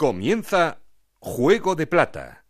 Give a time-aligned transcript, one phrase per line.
[0.00, 0.78] Comienza
[1.18, 2.46] Juego de Plata.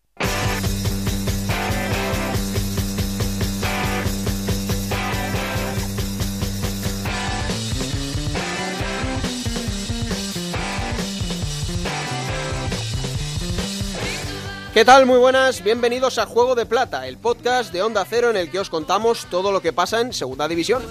[14.73, 15.07] ¿Qué tal?
[15.07, 18.61] Muy buenas, bienvenidos a Juego de Plata, el podcast de Onda Cero en el que
[18.61, 20.85] os contamos todo lo que pasa en Segunda División.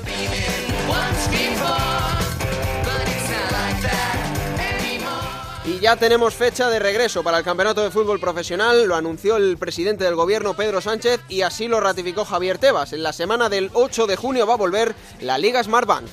[5.81, 10.03] Ya tenemos fecha de regreso para el Campeonato de Fútbol Profesional, lo anunció el presidente
[10.03, 12.91] del gobierno Pedro Sánchez y así lo ratificó Javier Tebas.
[12.91, 16.05] En la semana del 8 de junio va a volver la Liga Smartbank.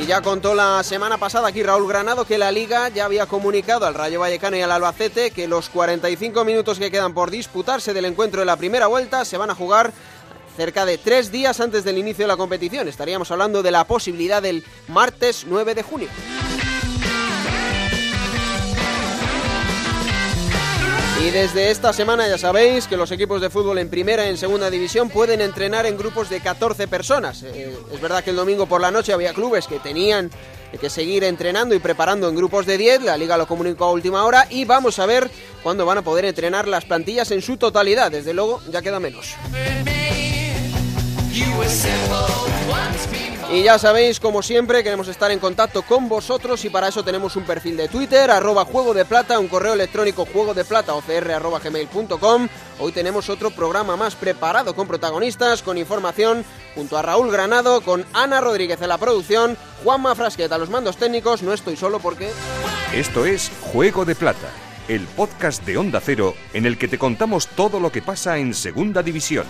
[0.00, 3.84] Y ya contó la semana pasada aquí Raúl Granado que la Liga ya había comunicado
[3.84, 8.06] al Rayo Vallecano y al Albacete que los 45 minutos que quedan por disputarse del
[8.06, 9.92] encuentro de la primera vuelta se van a jugar
[10.56, 12.88] cerca de tres días antes del inicio de la competición.
[12.88, 16.08] Estaríamos hablando de la posibilidad del martes 9 de junio.
[21.24, 24.36] Y desde esta semana ya sabéis que los equipos de fútbol en primera y en
[24.36, 27.42] segunda división pueden entrenar en grupos de 14 personas.
[27.42, 30.30] Eh, es verdad que el domingo por la noche había clubes que tenían
[30.78, 33.04] que seguir entrenando y preparando en grupos de 10.
[33.04, 35.30] La liga lo comunicó a última hora y vamos a ver
[35.62, 38.10] cuándo van a poder entrenar las plantillas en su totalidad.
[38.10, 39.34] Desde luego ya queda menos.
[43.52, 47.34] Y ya sabéis, como siempre, queremos estar en contacto con vosotros y para eso tenemos
[47.34, 52.48] un perfil de Twitter, arroba juego de plata, un correo electrónico juego de plata gmail.com.
[52.78, 56.44] Hoy tenemos otro programa más preparado con protagonistas, con información,
[56.76, 61.42] junto a Raúl Granado, con Ana Rodríguez en la producción, Juanma Frasqueta los mandos técnicos,
[61.42, 62.30] no estoy solo porque...
[62.92, 64.50] Esto es Juego de Plata,
[64.86, 68.54] el podcast de Onda Cero en el que te contamos todo lo que pasa en
[68.54, 69.46] Segunda División.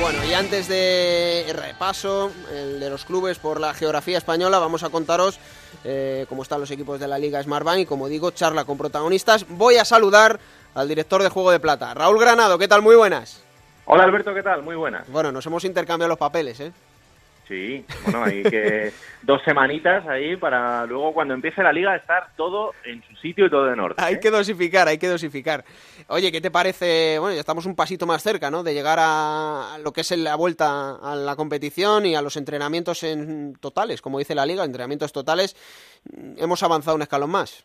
[0.00, 4.90] Bueno, y antes de repaso el de los clubes por la geografía española, vamos a
[4.90, 5.38] contaros
[5.84, 9.46] eh, cómo están los equipos de la Liga Smartbank y como digo, charla con protagonistas.
[9.48, 10.40] Voy a saludar
[10.74, 12.58] al director de Juego de Plata, Raúl Granado.
[12.58, 12.82] ¿Qué tal?
[12.82, 13.42] Muy buenas.
[13.84, 14.62] Hola Alberto, ¿qué tal?
[14.62, 15.08] Muy buenas.
[15.08, 16.72] Bueno, nos hemos intercambiado los papeles, ¿eh?
[17.48, 18.92] Sí, bueno, hay que
[19.22, 23.50] dos semanitas ahí para luego cuando empiece la liga estar todo en su sitio y
[23.50, 24.04] todo en orden.
[24.04, 24.20] Hay ¿eh?
[24.20, 25.64] que dosificar, hay que dosificar.
[26.08, 27.18] Oye, ¿qué te parece?
[27.18, 28.62] Bueno, ya estamos un pasito más cerca, ¿no?
[28.62, 33.02] De llegar a lo que es la vuelta a la competición y a los entrenamientos
[33.02, 35.56] en totales, como dice la liga, entrenamientos totales.
[36.36, 37.64] Hemos avanzado un escalón más.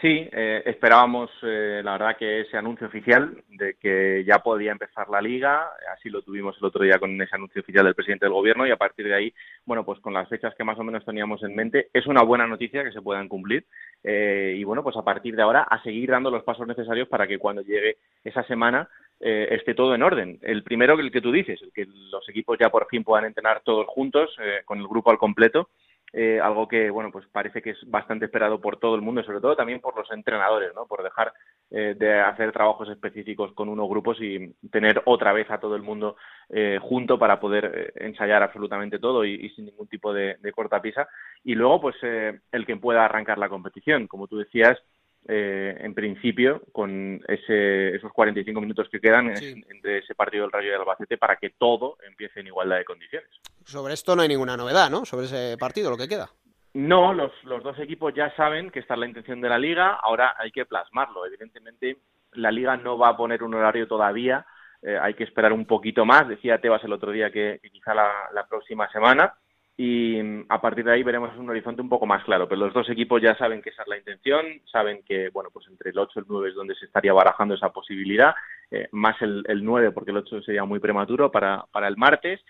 [0.00, 5.08] Sí, eh, esperábamos, eh, la verdad, que ese anuncio oficial de que ya podía empezar
[5.08, 8.32] la liga, así lo tuvimos el otro día con ese anuncio oficial del presidente del
[8.32, 11.04] gobierno y a partir de ahí, bueno, pues con las fechas que más o menos
[11.04, 13.66] teníamos en mente, es una buena noticia que se puedan cumplir
[14.04, 17.26] eh, y bueno, pues a partir de ahora a seguir dando los pasos necesarios para
[17.26, 18.88] que cuando llegue esa semana
[19.18, 20.38] eh, esté todo en orden.
[20.42, 23.62] El primero, el que tú dices, el que los equipos ya por fin puedan entrenar
[23.64, 25.70] todos juntos, eh, con el grupo al completo,
[26.12, 29.40] eh, algo que bueno pues parece que es bastante esperado por todo el mundo sobre
[29.40, 31.32] todo también por los entrenadores no por dejar
[31.70, 35.82] eh, de hacer trabajos específicos con unos grupos y tener otra vez a todo el
[35.82, 36.16] mundo
[36.50, 40.52] eh, junto para poder eh, ensayar absolutamente todo y, y, sin ningún tipo de, de
[40.52, 41.06] cortapisa.
[41.44, 44.06] Y luego pues eh, el que pueda arrancar la competición.
[44.06, 44.78] Como tú decías
[45.26, 49.62] eh, en principio, con ese, esos 45 minutos que quedan Sí.
[49.68, 53.28] entre ese partido del Rayo y Albacete para que todo empiece en igualdad de condiciones.
[53.64, 55.04] Sobre esto no hay ninguna novedad, ¿no?
[55.04, 56.30] Sobre ese partido, lo que queda.
[56.74, 59.94] No, los, los dos equipos ya saben que esta es la intención de la liga,
[60.02, 61.26] ahora hay que plasmarlo.
[61.26, 61.96] Evidentemente,
[62.32, 64.46] la liga no va a poner un horario todavía,
[64.82, 66.28] eh, hay que esperar un poquito más.
[66.28, 69.34] Decía Tebas el otro día que, que quizá la, la próxima semana
[69.80, 72.48] y mm, a partir de ahí veremos un horizonte un poco más claro.
[72.48, 75.68] Pero los dos equipos ya saben que esa es la intención, saben que, bueno, pues
[75.68, 78.34] entre el 8 y el 9 es donde se estaría barajando esa posibilidad,
[78.72, 82.40] eh, más el, el 9 porque el 8 sería muy prematuro para, para el martes.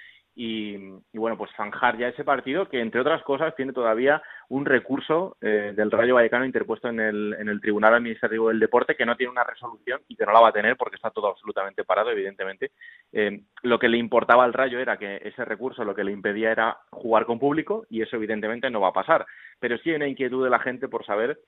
[0.41, 0.77] Y,
[1.13, 5.37] y, bueno, pues zanjar ya ese partido que, entre otras cosas, tiene todavía un recurso
[5.41, 9.17] eh, del Rayo Vallecano interpuesto en el, en el Tribunal Administrativo del Deporte que no
[9.17, 12.13] tiene una resolución y que no la va a tener porque está todo absolutamente parado,
[12.13, 12.71] evidentemente.
[13.13, 16.53] Eh, lo que le importaba al Rayo era que ese recurso lo que le impedía
[16.53, 19.27] era jugar con público y eso, evidentemente, no va a pasar.
[19.59, 21.41] Pero sí hay una inquietud de la gente por saber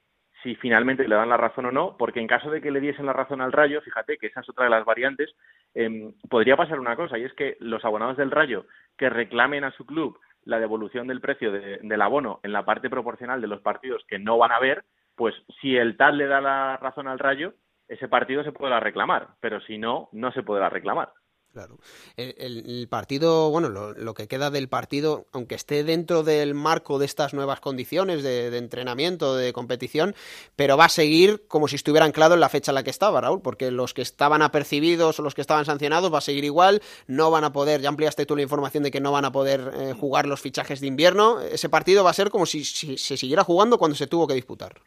[0.43, 3.06] si finalmente le dan la razón o no, porque en caso de que le diesen
[3.06, 5.35] la razón al Rayo, fíjate que esa es otra de las variantes,
[5.75, 8.64] eh, podría pasar una cosa, y es que los abonados del Rayo
[9.00, 12.91] que reclamen a su club la devolución del precio de, del abono en la parte
[12.91, 14.85] proporcional de los partidos que no van a ver,
[15.17, 17.55] pues si el tal le da la razón al Rayo,
[17.88, 21.14] ese partido se podrá reclamar, pero si no, no se podrá reclamar.
[21.52, 21.81] Claro.
[22.17, 27.35] El, partido, bueno, lo, que queda del partido, aunque esté dentro del marco de estas
[27.35, 30.14] nuevas condiciones de, entrenamiento, de competición,
[30.55, 33.20] pero va a seguir como si estuviera anclado en la fecha en la que estaba,
[33.20, 36.82] Raúl, porque los que estaban apercibidos o los que estaban sancionados va a seguir igual,
[37.08, 39.73] no van a poder, ya ampliaste tú la información de que no van a poder
[39.75, 43.43] eh, jugar los fichajes de invierno, ese partido va a ser como si se siguiera
[43.43, 44.81] jugando cuando se tuvo que disputar.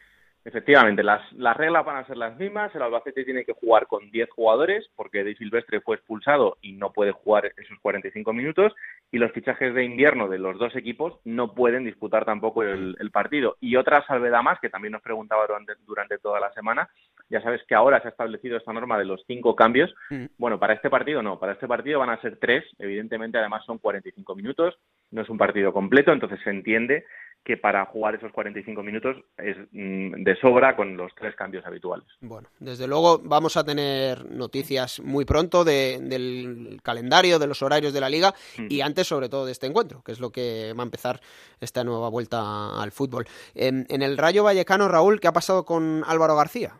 [0.46, 2.74] Efectivamente, las, las reglas van a ser las mismas.
[2.74, 6.92] El Albacete tiene que jugar con 10 jugadores porque De Silvestre fue expulsado y no
[6.92, 8.74] puede jugar esos 45 minutos.
[9.10, 13.56] Y los fichajes de invierno de los dos equipos no pueden disputar tampoco el, partido.
[13.60, 16.90] Y otra salvedad más, que también nos preguntaba durante, durante, toda la semana,
[17.30, 19.94] ya sabes que ahora se ha establecido esta norma de los cinco cambios.
[20.10, 20.26] Mm.
[20.36, 22.64] Bueno, para este partido no, para este partido van a ser tres.
[22.78, 24.74] Evidentemente, además son 45 minutos.
[25.10, 27.04] No es un partido completo, entonces se entiende
[27.44, 32.06] que para jugar esos 45 minutos es mm, de sobra con los tres cambios habituales.
[32.20, 38.00] Bueno, desde luego vamos a tener noticias muy pronto del calendario, de los horarios de
[38.00, 38.66] la liga mm.
[38.70, 41.20] y antes sobre todo de este encuentro, que es lo que va a empezar
[41.60, 43.26] esta nueva vuelta al fútbol.
[43.54, 46.72] En, el Rayo Vallecano, Raúl, ¿qué ha pasado con Álvaro García?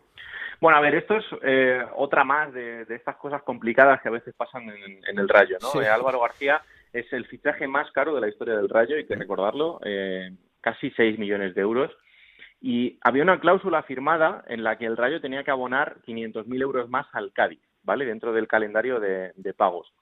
[0.61, 4.33] Bueno, a ver, esto es eh, otra más de, estas cosas complicadas que a veces
[4.35, 5.81] pasan en, el Rayo, ¿no?
[5.81, 6.61] Eh, Álvaro García
[6.95, 9.79] es el fichaje más caro de la historia del Rayo, hay que recordarlo.
[9.83, 10.31] Eh,
[10.65, 11.91] casi 6 millones de euros.
[12.59, 16.89] Y había una cláusula firmada en la que el Rayo tenía que abonar 500.000 euros
[16.89, 18.05] más al Cádiz, ¿vale?
[18.05, 19.93] Dentro del calendario de, pagos.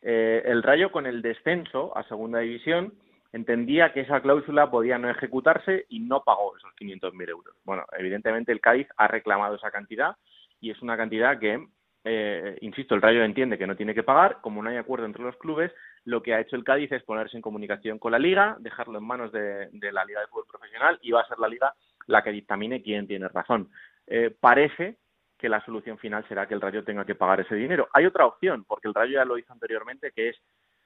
[0.00, 2.94] Eh, el Rayo, con el descenso a Segunda División,
[3.32, 7.54] entendía que esa cláusula podía no ejecutarse y no pagó esos 500.000 euros.
[7.64, 10.16] Bueno, evidentemente el Cádiz ha reclamado esa cantidad
[10.62, 11.62] y es una cantidad que,
[12.04, 14.38] eh, insisto, el Rayo entiende que no tiene que pagar.
[14.40, 15.70] Como no hay acuerdo entre los clubes,
[16.06, 19.04] lo que ha hecho el Cádiz es ponerse en comunicación con la Liga, dejarlo en
[19.04, 21.74] manos de, la Liga de Fútbol Profesional y va a ser la Liga
[22.06, 23.68] la que dictamine quién tiene razón.
[24.06, 24.98] Eh, parece
[25.36, 27.88] que la solución final será que el Rayo tenga que pagar ese dinero.
[27.92, 30.36] Hay otra opción, porque el Rayo ya lo hizo anteriormente, que es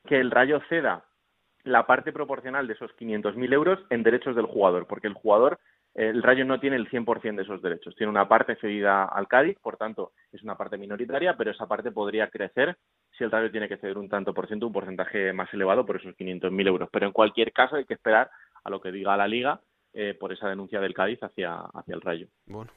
[0.07, 1.05] que el Rayo ceda
[1.65, 5.59] la parte proporcional de esos 500.000 euros en derechos del jugador, porque el jugador,
[5.95, 9.59] el Rayo no tiene el 100% de esos derechos, tiene una parte cedida al Cádiz,
[9.61, 12.79] por tanto es una parte minoritaria, pero esa parte podría crecer
[13.21, 15.97] si el Rayo tiene que ceder un tanto por ciento, un porcentaje más elevado por
[15.97, 16.89] esos 500.000 euros.
[16.91, 18.31] Pero en cualquier caso hay que esperar
[18.65, 19.61] a lo que diga la Liga
[19.93, 22.29] eh, por esa denuncia del Cádiz hacia, hacia el Rayo.
[22.47, 22.71] Bueno,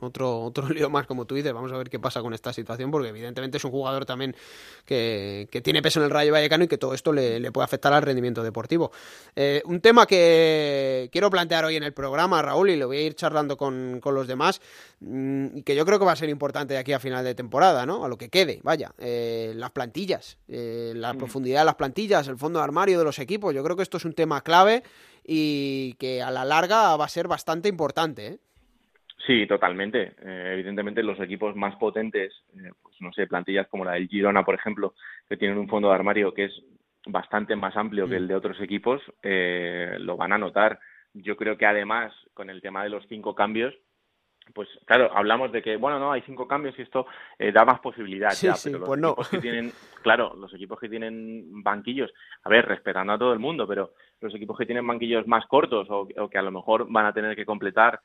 [0.00, 1.52] otro, otro lío más, como tú dices.
[1.52, 4.34] Vamos a ver qué pasa con esta situación, porque evidentemente es un jugador también
[4.84, 8.02] que, tiene peso en el Rayo Vallecano y que todo esto le, puede afectar al
[8.02, 8.90] rendimiento deportivo.
[9.36, 13.02] Eh, un tema que quiero plantear hoy en el programa, Raúl, y lo voy a
[13.02, 14.60] ir charlando con, los demás,
[14.98, 17.36] mm, y que yo creo que va a ser importante de aquí a final de
[17.36, 18.04] temporada, ¿no?
[18.04, 18.92] A lo que quede, vaya.
[18.98, 21.18] Eh, las plantillas, la mm.
[21.18, 23.54] profundidad de las plantillas, el fondo de armario de los equipos.
[23.54, 24.82] Yo creo que esto es un tema clave
[25.26, 28.26] y que a la larga va a ser bastante importante.
[28.26, 28.38] ¿eh?
[29.26, 30.14] Sí, totalmente.
[30.22, 34.44] Eh, evidentemente los equipos más potentes, eh, pues no sé, plantillas como la del Girona,
[34.44, 34.94] por ejemplo,
[35.28, 36.52] que tienen un fondo de armario que es
[37.06, 38.22] bastante más amplio que mm.
[38.22, 40.78] el de otros equipos, lo van a notar.
[41.14, 43.74] Yo creo que además, con el tema de los cinco cambios,
[44.52, 47.06] pues claro, hablamos de que, bueno, no, hay cinco cambios y esto
[47.38, 49.72] eh, da más posibilidad ya, pero los pues equipos que tienen,
[50.02, 52.12] claro, los equipos que tienen banquillos,
[52.42, 55.86] a ver, respetando a todo el mundo, pero los equipos que tienen banquillos más cortos
[55.90, 58.00] o, que a lo mejor van a tener que completar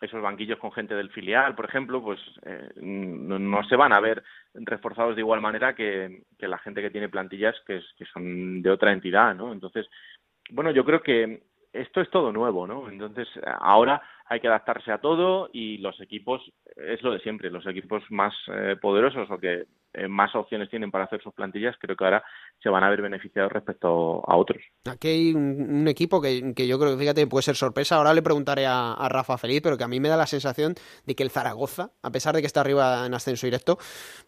[0.00, 4.22] esos banquillos con gente del filial, por ejemplo, pues eh, no, se van a ver
[4.52, 8.70] reforzados de igual manera que, que la gente que tiene plantillas que, que son de
[8.70, 9.52] otra entidad, ¿no?
[9.52, 9.86] Entonces,
[10.50, 11.42] bueno, yo creo que
[11.80, 12.88] esto es todo nuevo, ¿no?
[12.88, 13.28] Entonces,
[13.60, 16.42] ahora hay que adaptarse a todo y los equipos,
[16.76, 20.90] es lo de siempre, los equipos más eh, poderosos o que eh, más opciones tienen
[20.90, 22.24] para hacer sus plantillas, creo que ahora
[22.62, 24.62] se van a ver beneficiados respecto a otros.
[24.90, 27.96] Aquí hay un, equipo que, yo creo que, fíjate, puede ser sorpresa.
[27.96, 30.74] Ahora le preguntaré a, Rafa Feliz, pero que a mí me da la sensación
[31.06, 33.78] de que el Zaragoza, a pesar de que está arriba en ascenso directo,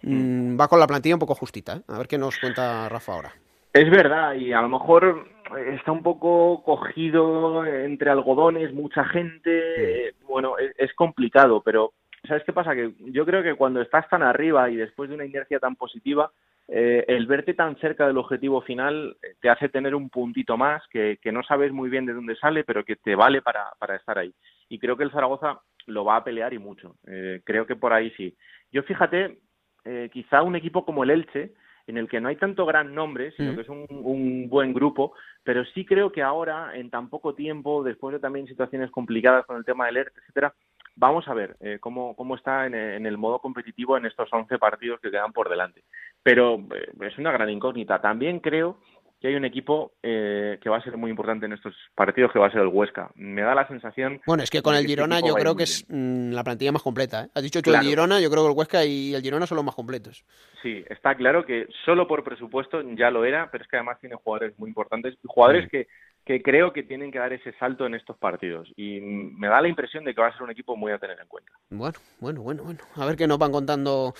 [0.02, 1.76] mm, va con la plantilla un poco justita.
[1.76, 1.83] ¿eh?
[1.88, 3.33] A ver qué nos cuenta Rafa ahora.
[3.73, 10.55] Es verdad, y a lo mejor está un poco cogido entre algodones, mucha gente, bueno,
[10.59, 11.93] es, complicado, pero
[12.26, 12.75] ¿sabes qué pasa?
[12.75, 16.31] Que yo creo que cuando estás tan arriba y después de una inercia tan positiva,
[16.69, 21.19] eh, el verte tan cerca del objetivo final te hace tener un puntito más que,
[21.33, 24.33] no sabes muy bien de dónde sale, pero que te vale para, para estar ahí.
[24.69, 26.97] Y creo que el Zaragoza lo va a pelear y mucho.
[27.07, 28.37] Eh, creo que por ahí sí.
[28.71, 29.38] Yo fíjate,
[29.85, 31.55] eh, quizá un equipo como el Elche,
[31.87, 35.14] en el que no hay tanto gran nombre, sino que es un, buen grupo,
[35.49, 39.57] pero sí creo que ahora, en tan poco tiempo, después de también situaciones complicadas con
[39.57, 40.52] el tema del ERT, etcétera,
[40.95, 45.00] vamos a ver eh, cómo, cómo está en, el modo competitivo en estos 11 partidos
[45.00, 45.85] que quedan por delante.
[46.23, 47.99] Pero eh, es una gran incógnita.
[47.99, 48.81] También creo
[49.21, 52.39] que hay un equipo eh, que va a ser muy importante en estos partidos, que
[52.39, 53.11] va a ser el Huesca.
[53.17, 54.21] Me da la sensación...
[54.27, 56.83] Bueno, es que con el este Girona yo creo que es mm, la plantilla más
[56.83, 57.25] completa.
[57.25, 57.29] ¿eh?
[57.35, 59.65] Has dicho tú el Girona, yo creo que el Huesca y el Girona son los
[59.65, 60.25] más completos.
[60.63, 64.17] Sí, está claro que solo por presupuesto ya lo era, pero es que además tiene
[64.17, 65.89] jugadores muy importantes, jugadores que
[66.29, 68.71] que creo que tienen que dar ese salto en estos partidos.
[68.77, 71.19] Y me da la impresión de que va a ser un equipo muy a tener
[71.19, 71.53] en cuenta.
[71.71, 72.81] Bueno, bueno, bueno, bueno.
[72.97, 74.13] A ver qué nos van contando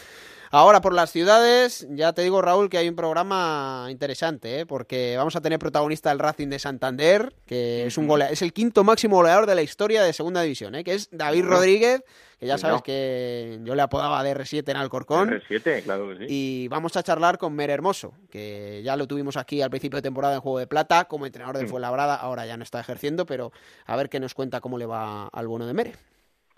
[0.51, 1.87] ahora por las ciudades.
[1.91, 4.67] Ya te digo, Raúl, que hay un programa interesante, ¿eh?
[4.67, 8.85] porque vamos a tener protagonista el Racing de Santander, que es un es el quinto
[8.85, 10.85] máximo goleador de la historia de Segunda División, ¿eh?
[10.85, 12.03] que es David Rodríguez
[12.39, 15.29] que ya sabes que yo le apodaba de R7 en Alcorcón.
[15.29, 16.25] R7, claro que sí.
[16.29, 20.03] Y vamos a charlar con Mer Hermoso, que ya lo tuvimos aquí al principio de
[20.03, 21.71] temporada en Juego de Plata como entrenador del mm.
[21.71, 23.51] Fuenlabrada, ahora ya no está ejerciendo, pero
[23.87, 25.95] a ver qué nos cuenta cómo le va al bueno de Mere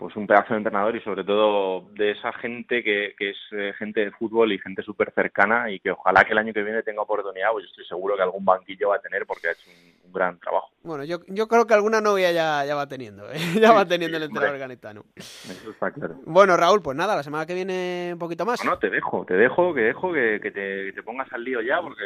[0.01, 3.71] pues un pedazo de entrenador y sobre todo de esa gente que, que es eh,
[3.77, 6.81] gente de fútbol y gente súper cercana y que ojalá que el año que viene
[6.81, 9.91] tenga oportunidad, pues estoy seguro que algún banquillo va a tener porque ha hecho un,
[10.11, 10.71] gran trabajo.
[10.83, 13.37] Bueno, yo, yo creo que alguna novia ya, ya va teniendo, ¿eh?
[13.61, 15.05] ya va teniendo el entrenador ganetano.
[15.15, 16.15] Eso está claro.
[16.25, 18.65] Bueno, Raúl, pues nada, la semana que viene un poquito más.
[18.65, 21.79] No, te dejo, te dejo, que dejo que, que, te, te, pongas al lío ya
[21.79, 22.03] porque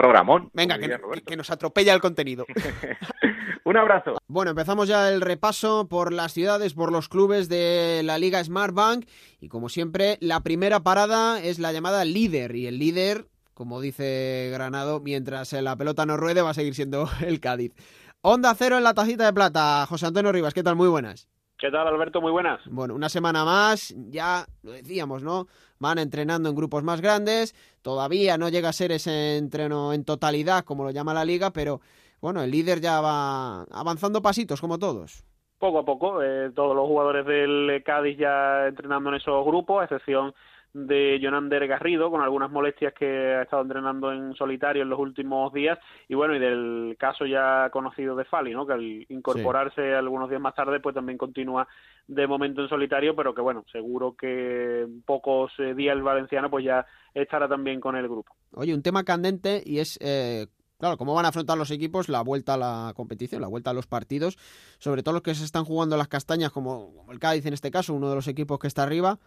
[0.00, 0.50] programón.
[0.54, 0.88] Venga, que,
[1.26, 2.46] que, nos atropella el contenido.
[3.64, 4.16] un abrazo.
[4.28, 8.74] Bueno, empezamos ya el repaso por las ciudades, por los clubes de la Liga Smart
[8.74, 9.06] Bank
[9.40, 14.48] y como siempre la primera parada es la llamada líder y el líder, como dice
[14.50, 17.74] Granado, mientras la pelota no ruede va a seguir siendo el Cádiz.
[18.22, 19.84] Onda cero en la tacita de plata.
[19.86, 20.76] José Antonio Rivas, ¿qué tal?
[20.76, 21.28] Muy buenas.
[21.60, 22.22] ¿Qué tal, Alberto?
[22.22, 22.60] Muy buenas.
[22.64, 25.46] Bueno, una semana más, ya lo decíamos, ¿no?
[25.78, 30.64] Van entrenando en grupos más grandes, todavía no llega a ser ese entreno en totalidad,
[30.64, 31.82] como lo llama la liga, pero
[32.22, 35.24] bueno, el líder ya va avanzando pasitos, como todos
[35.60, 36.22] poco a poco.
[36.22, 40.34] Eh, todos los jugadores del Cádiz ya entrenando en esos grupos, a excepción
[40.72, 45.52] de Jonander Garrido, con algunas molestias que ha estado entrenando en solitario en los últimos
[45.52, 48.66] días, y bueno, y del caso ya conocido de Fali, ¿no?
[48.66, 51.66] que al incorporarse algunos días más tarde, pues también continúa
[52.06, 56.48] de momento en solitario, pero que bueno, seguro que en pocos eh, días el valenciano
[56.50, 58.34] pues ya estará también con el grupo.
[58.52, 60.46] Oye, un tema candente y es eh,
[60.80, 63.74] Claro, ¿cómo van a afrontar los equipos la vuelta a la competición, la vuelta a
[63.74, 64.38] los partidos?
[64.78, 67.92] Sobre todo los que se están jugando las castañas, como, el Cádiz en este caso,
[67.92, 69.20] uno de los equipos que está arriba.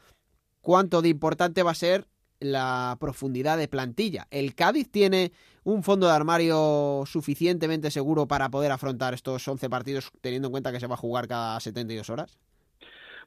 [0.61, 2.07] ¿Cuánto de importante va a ser
[2.39, 4.27] la profundidad de plantilla?
[4.31, 5.31] ¿El Cádiz tiene
[5.63, 10.71] un fondo de armario suficientemente seguro para poder afrontar estos 11 partidos, teniendo en cuenta
[10.71, 12.39] que se va a jugar cada 72 horas?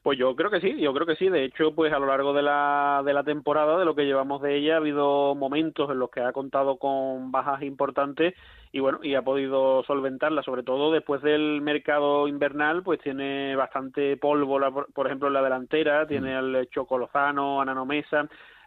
[0.07, 1.27] Pues yo creo que sí, yo creo que sí.
[1.27, 4.41] De hecho, pues a lo largo de la, de la temporada, de lo que llevamos
[4.41, 8.33] de ella, ha habido momentos en los que ha contado con bajas importantes
[8.71, 14.15] y bueno, y ha podido solventarla, sobre todo después del mercado invernal, pues tiene bastante
[14.15, 14.57] polvo,
[14.93, 16.37] por ejemplo, en la delantera, tiene mm.
[16.37, 16.97] al Choco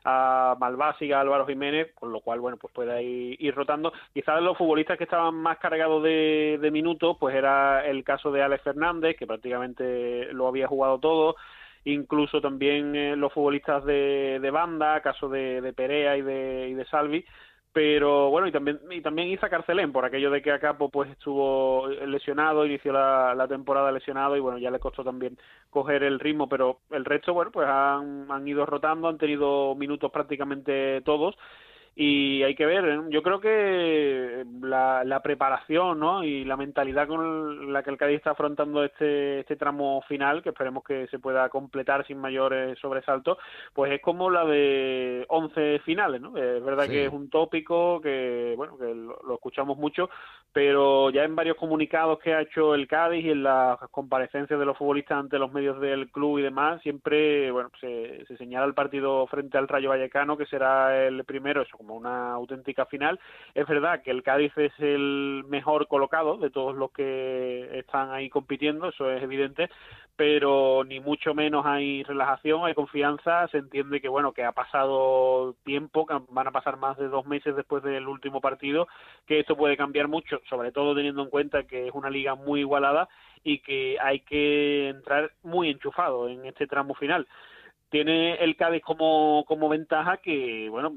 [0.05, 3.93] Anano Mesa, a Álvaro Jiménez, con lo cual, bueno, pues puede ir, rotando.
[4.13, 8.63] Quizás los futbolistas que estaban más cargados de, minutos, pues era el caso de Alex
[8.63, 11.37] Fernández, que prácticamente lo había jugado todo,
[11.85, 16.75] incluso también eh, los futbolistas de, de banda, caso de, de Perea y de, y
[16.75, 17.25] de Salvi,
[17.73, 21.87] pero bueno y también y también Isa Carcelén por aquello de que Acapo pues estuvo
[21.89, 25.39] lesionado inició la, la, temporada lesionado y bueno ya le costó también
[25.71, 30.11] coger el ritmo pero el resto bueno pues han, han ido rotando han tenido minutos
[30.11, 31.37] prácticamente todos
[31.97, 33.01] y hay que ver, ¿eh?
[33.11, 36.23] yo creo que la, la, preparación ¿no?
[36.23, 40.51] y la mentalidad con la que el Cádiz está afrontando este, este tramo final, que
[40.51, 43.39] esperemos que se pueda completar sin mayores sobresaltos,
[43.75, 46.37] pues es como la de 11 finales, ¿no?
[46.37, 50.09] Es verdad que es un tópico que, bueno, que lo, escuchamos mucho,
[50.53, 54.67] pero ya en varios comunicados que ha hecho el Cádiz y en las comparecencias de
[54.67, 58.75] los futbolistas ante los medios del club y demás, siempre, bueno, se, se señala el
[58.75, 63.19] partido frente al Rayo Vallecano, que será el primero, eso como una auténtica final.
[63.55, 68.29] Es verdad que el Cádiz es el mejor colocado de todos los que están ahí
[68.29, 69.71] compitiendo, eso es evidente,
[70.15, 75.55] pero ni mucho menos hay relajación, hay confianza, se entiende que bueno, que ha pasado
[75.65, 78.87] tiempo, que van a pasar más de dos meses después del último partido,
[79.27, 82.61] que esto puede cambiar mucho, sobre todo teniendo en cuenta que es una liga muy
[82.61, 83.09] igualada
[83.43, 87.27] y que hay que entrar muy enchufado en este tramo final
[87.91, 90.95] tiene el Cádiz como, como ventaja que, bueno,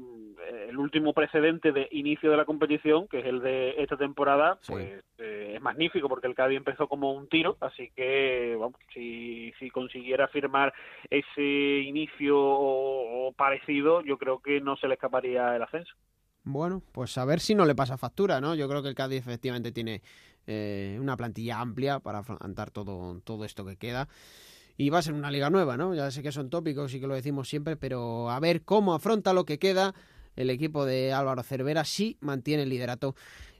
[0.68, 5.02] el último precedente de inicio de la competición, que es el de esta temporada, pues
[5.18, 9.70] eh, es magnífico porque el Cádiz empezó como un tiro, así que, vamos, si, si
[9.70, 10.72] consiguiera firmar
[11.10, 11.42] ese
[11.86, 15.94] inicio o, parecido, yo creo que no se le escaparía el ascenso.
[16.42, 18.54] Bueno, pues a ver si no le pasa factura, ¿no?
[18.54, 20.02] Yo creo que el Cádiz efectivamente tiene
[20.46, 24.08] eh, una plantilla amplia para afrontar todo, todo esto que queda
[24.76, 25.94] y va a ser una liga nueva, ¿no?
[25.94, 29.32] Ya sé que son tópicos y que lo decimos siempre, pero a ver cómo afronta
[29.32, 29.94] lo que queda
[30.36, 33.14] el equipo de Álvaro Cervera si mantiene el liderato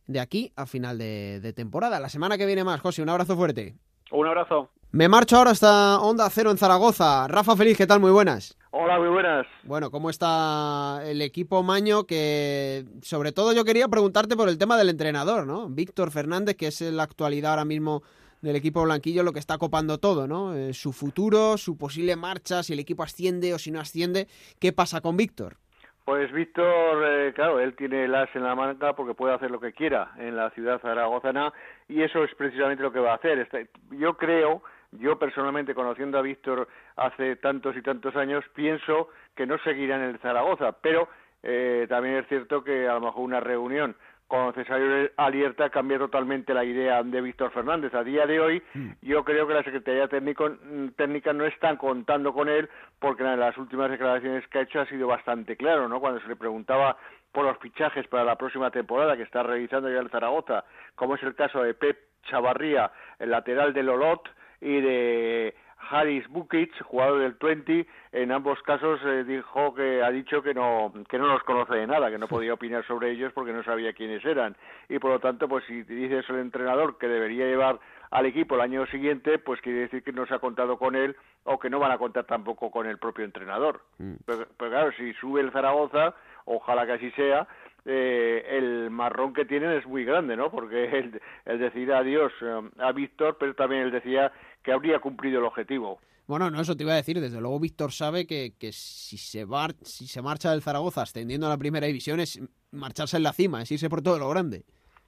[0.07, 2.01] de aquí a final de, temporada.
[2.01, 3.75] La semana que viene más, José, un abrazo fuerte.
[4.11, 4.71] Un abrazo.
[4.91, 7.27] Me marcho ahora hasta Onda Cero en Zaragoza.
[7.27, 7.99] Rafa Feliz, ¿qué tal?
[7.99, 8.57] Muy buenas.
[8.71, 9.47] Hola, muy buenas.
[9.65, 12.05] Bueno, ¿cómo está el equipo Maño?
[12.05, 15.69] Que sobre todo yo quería preguntarte por el tema del entrenador, ¿no?
[15.69, 18.03] Víctor Fernández, que es en la actualidad ahora mismo
[18.41, 20.55] del equipo blanquillo lo que está copando todo, ¿no?
[20.55, 24.29] Eh, su futuro, su posible marcha, si el equipo asciende o si no asciende.
[24.61, 25.57] ¿Qué pasa con Víctor?
[26.05, 29.59] Pues Víctor, eh, claro, él tiene el as en la manga porque puede hacer lo
[29.59, 31.51] que quiera en la ciudad zaragozana
[31.89, 33.39] y eso es precisamente lo que va a hacer.
[33.39, 39.47] Este, yo creo, yo personalmente conociendo a Víctor hace tantos y tantos años, pienso que
[39.47, 41.09] no seguirá en el Zaragoza, pero
[41.43, 46.55] eh, también es cierto que a lo mejor una reunión con Cesario Alierta cambia totalmente
[46.55, 47.95] la idea de Víctor Fernández.
[47.95, 48.91] A día de hoy, mm.
[49.03, 53.39] yo creo que la Secretaría Técnico, mm, Técnica no está contando con él porque en
[53.39, 56.01] las últimas declaraciones que ha hecho ha sido bastante claro, ¿no?
[56.01, 56.97] Cuando se le preguntaba
[57.33, 60.65] por los fichajes para la próxima temporada que está realizando ya el Zaragoza,
[60.95, 64.29] como es el caso de Pep Chavarría, el lateral del Olot,
[64.65, 65.55] y de
[65.91, 70.93] Haris Bukic, jugador del 20, en ambos casos eh, dijo que ha dicho que no
[71.09, 73.93] que no los conoce de nada, que no podía opinar sobre ellos porque no sabía
[73.93, 74.57] quiénes eran
[74.89, 77.79] y por lo tanto, pues si dices el entrenador que debería llevar
[78.11, 81.17] al equipo el año siguiente, pues quiere decir que no se ha contado con él
[81.45, 83.81] o que no van a contar tampoco con el propio entrenador.
[83.99, 84.15] Mm.
[84.25, 86.15] Pero, claro, si sube el Zaragoza,
[86.45, 87.47] ojalá que así sea,
[87.85, 90.51] eh, el marrón que tienen es muy grande, ¿no?
[90.51, 95.39] Porque él, él decir adiós eh, a Víctor, pero también él decía que habría cumplido
[95.41, 95.99] el objetivo.
[96.27, 97.21] Bueno, no, eso te iba a decir.
[97.21, 101.47] Desde luego, Víctor sabe que, que si, se va, si se marcha del Zaragoza ascendiendo
[101.47, 102.41] a la primera división es
[102.73, 104.63] marcharse en la cima, es irse por todo lo grande.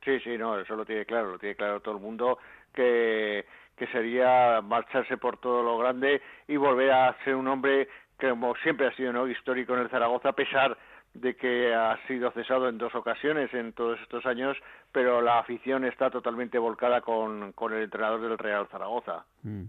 [0.04, 2.38] Sí, sí, no, eso lo tiene claro, lo tiene claro todo el mundo,
[2.73, 3.45] que,
[3.76, 8.54] que sería marcharse por todo lo grande y volver a ser un hombre que, como
[8.56, 9.26] siempre ha sido ¿no?
[9.26, 10.78] histórico en el Zaragoza, a pesar
[11.20, 14.56] de que ha sido cesado en dos ocasiones en todos estos años,
[14.92, 19.25] pero la afición está totalmente volcada con, con el entrenador del Real Zaragoza.
[19.42, 19.64] Mm.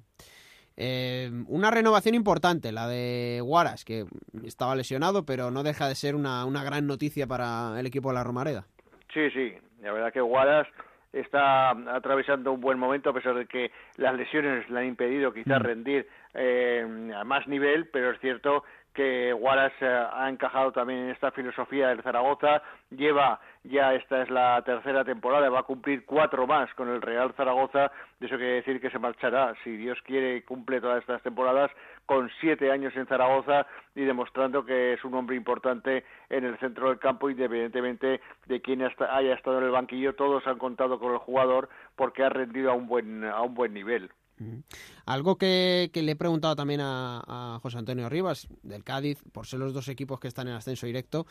[0.80, 4.06] Eh, una renovación importante, la de Guaras, que
[4.46, 8.16] estaba lesionado, pero no deja de ser una, una gran noticia para el equipo de
[8.16, 8.66] la Romareda.
[9.12, 10.68] Sí, sí, la verdad que Guaras
[11.14, 15.60] está atravesando un buen momento a pesar de que las lesiones le han impedido quizás
[15.60, 15.64] mm.
[15.64, 18.64] rendir eh, a más nivel, pero es cierto
[18.98, 24.30] que Wallace eh, ha encajado también en esta filosofía del Zaragoza, lleva ya esta es
[24.32, 28.54] la tercera temporada, va a cumplir cuatro más con el Real Zaragoza, de eso quiere
[28.54, 31.70] decir que se marchará, si Dios quiere, cumple todas estas temporadas,
[32.08, 36.90] con siete años en Zaragoza y demostrando que es un hombre importante en el centro
[36.90, 41.20] del campo, independientemente de quién haya estado en el banquillo, todos han contado con el
[41.20, 44.10] jugador porque ha rendido a un buen, a un buen nivel.
[45.06, 49.74] Algo que, le he preguntado también a, José Antonio Rivas del Cádiz, por ser los
[49.74, 51.26] dos equipos que están en ascenso directo,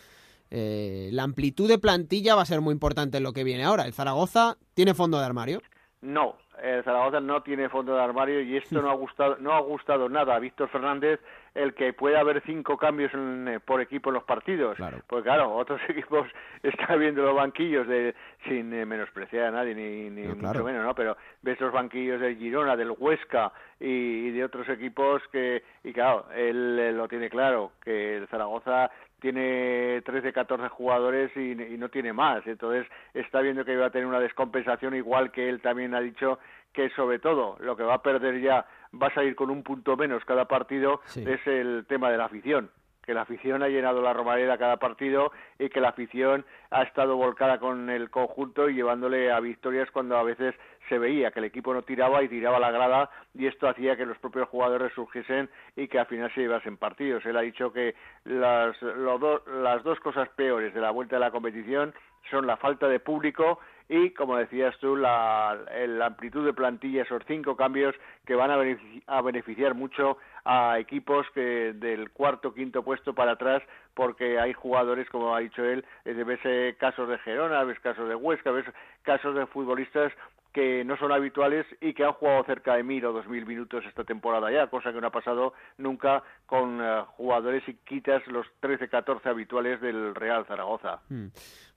[0.50, 3.84] eh, la amplitud de plantilla va a ser muy importante en lo que viene ahora.
[3.84, 5.60] ¿El Zaragoza tiene fondo de armario?
[6.00, 9.60] No, el Zaragoza no tiene fondo de armario y esto no ha gustado, no ha
[9.60, 11.20] gustado nada a Víctor Fernández
[11.56, 14.76] el que pueda haber cinco cambios eh, por equipo en los partidos.
[14.76, 14.98] Claro.
[15.06, 16.28] Pues claro, otros equipos
[16.62, 18.14] están viendo los banquillos de,
[18.46, 20.94] sin eh, menospreciar a nadie, ni, ni mucho menos, ¿no?
[20.94, 26.26] Pero ves los banquillos del Girona, del Huesca y, de otros equipos que, y claro,
[26.34, 32.12] él, lo tiene claro, que el Zaragoza tiene 13, 14 jugadores y, y, no tiene
[32.12, 32.46] más.
[32.46, 36.38] Entonces está viendo que va a tener una descompensación, igual que él también ha dicho
[36.76, 38.66] que sobre todo lo que va a perder ya
[39.02, 42.70] va a salir con un punto menos cada partido es el tema de la afición
[43.06, 47.16] que la afición ha llenado la Romareda cada partido y que la afición ha estado
[47.16, 50.54] volcada con el conjunto y llevándole a victorias cuando a veces
[50.88, 54.04] se veía que el equipo no tiraba y tiraba la grada y esto hacía que
[54.04, 57.24] los propios jugadores resurgiesen y que al final se llevasen partidos.
[57.24, 61.94] Él ha dicho que las, las dos cosas peores de la vuelta de la competición
[62.30, 65.56] son la falta de público y, como decías tú, la,
[66.04, 67.94] amplitud de plantilla, esos cinco cambios
[68.24, 73.62] que van a beneficiar, mucho a equipos que del cuarto quinto puesto para atrás
[73.94, 78.52] porque hay jugadores como ha dicho él ves casos de Gerona ves casos de Huesca
[78.52, 78.64] ves
[79.02, 80.12] casos de futbolistas
[80.56, 83.84] que no son habituales y que han jugado cerca de mil o dos mil minutos
[83.86, 88.46] esta temporada ya, cosa que no ha pasado nunca con eh, jugadores y quitas los
[88.62, 91.00] 13-14 habituales del Real Zaragoza.
[91.10, 91.26] Hmm.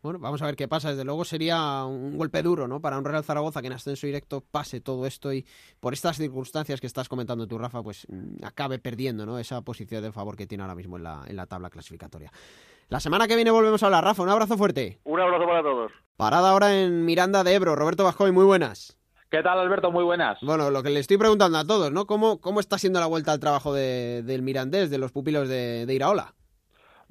[0.01, 0.91] Bueno, vamos a ver qué pasa.
[0.91, 2.79] Desde luego sería un golpe duro, ¿no?
[2.79, 5.45] Para un Real Zaragoza que en ascenso directo pase todo esto y
[5.81, 9.39] por estas circunstancias que estás comentando tú, Rafa, pues mm, acabe perdiendo, ¿no?
[9.39, 12.31] Esa posición de favor que tiene ahora mismo en la, en la tabla clasificatoria.
[12.89, 14.03] La semana que viene volvemos a hablar.
[14.03, 14.99] Rafa, un abrazo fuerte.
[15.03, 15.91] Un abrazo para todos.
[16.17, 17.75] Parada ahora en Miranda de Ebro.
[17.75, 18.97] Roberto Vascoy, muy buenas.
[19.29, 19.91] ¿Qué tal, Alberto?
[19.91, 20.39] Muy buenas.
[20.41, 22.07] Bueno, lo que le estoy preguntando a todos, ¿no?
[22.07, 25.93] ¿Cómo, cómo está siendo la vuelta al trabajo del Mirandés, de los pupilos de, de
[25.93, 26.33] Iraola?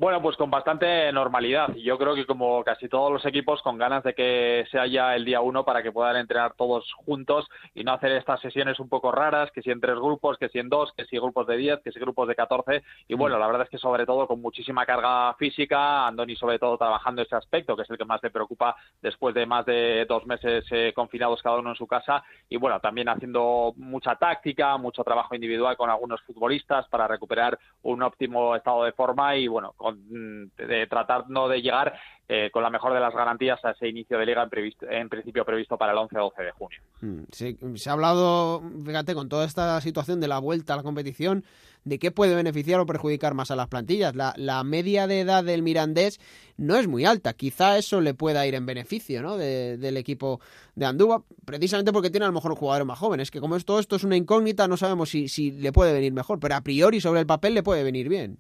[0.00, 1.74] Bueno, pues con bastante normalidad.
[1.74, 5.24] Yo creo que como casi todos los equipos, con ganas de que sea ya el
[5.24, 9.10] día uno para que puedan entrenar todos juntos y no hacer estas sesiones un poco
[9.10, 11.80] raras, que si en tres grupos, que si en dos, que si grupos de diez,
[11.82, 12.84] que si grupos de catorce.
[13.08, 13.40] Y bueno, mm.
[13.40, 17.34] la verdad es que sobre todo con muchísima carga física, Andoni sobre todo trabajando ese
[17.34, 20.92] aspecto, que es el que más le preocupa después de más de dos meses eh,
[20.94, 22.22] confinados cada uno en su casa.
[22.48, 28.00] Y bueno, también haciendo mucha táctica, mucho trabajo individual con algunos futbolistas para recuperar un
[28.00, 31.94] óptimo estado de forma y bueno, Mm, de tratar no de llegar
[32.28, 34.46] eh, con la mejor de las garantías a ese inicio de liga
[34.90, 36.78] en, principio previsto para el 11-12 de junio.
[37.00, 41.44] Mm, se ha hablado, fíjate, con toda esta situación de la vuelta a la competición,
[41.84, 44.14] de qué puede beneficiar o perjudicar más a las plantillas.
[44.14, 46.20] La, la media de edad del Mirandés
[46.58, 49.38] no es muy alta, quizá eso le pueda ir en beneficio ¿no?
[49.38, 50.40] del equipo
[50.74, 53.20] de Andúa, precisamente porque tiene a lo mejor un jugador más joven.
[53.20, 55.94] Es que como es, todo esto es una incógnita, no sabemos si, si le puede
[55.94, 58.38] venir mejor, pero a priori sobre el papel le puede venir bien.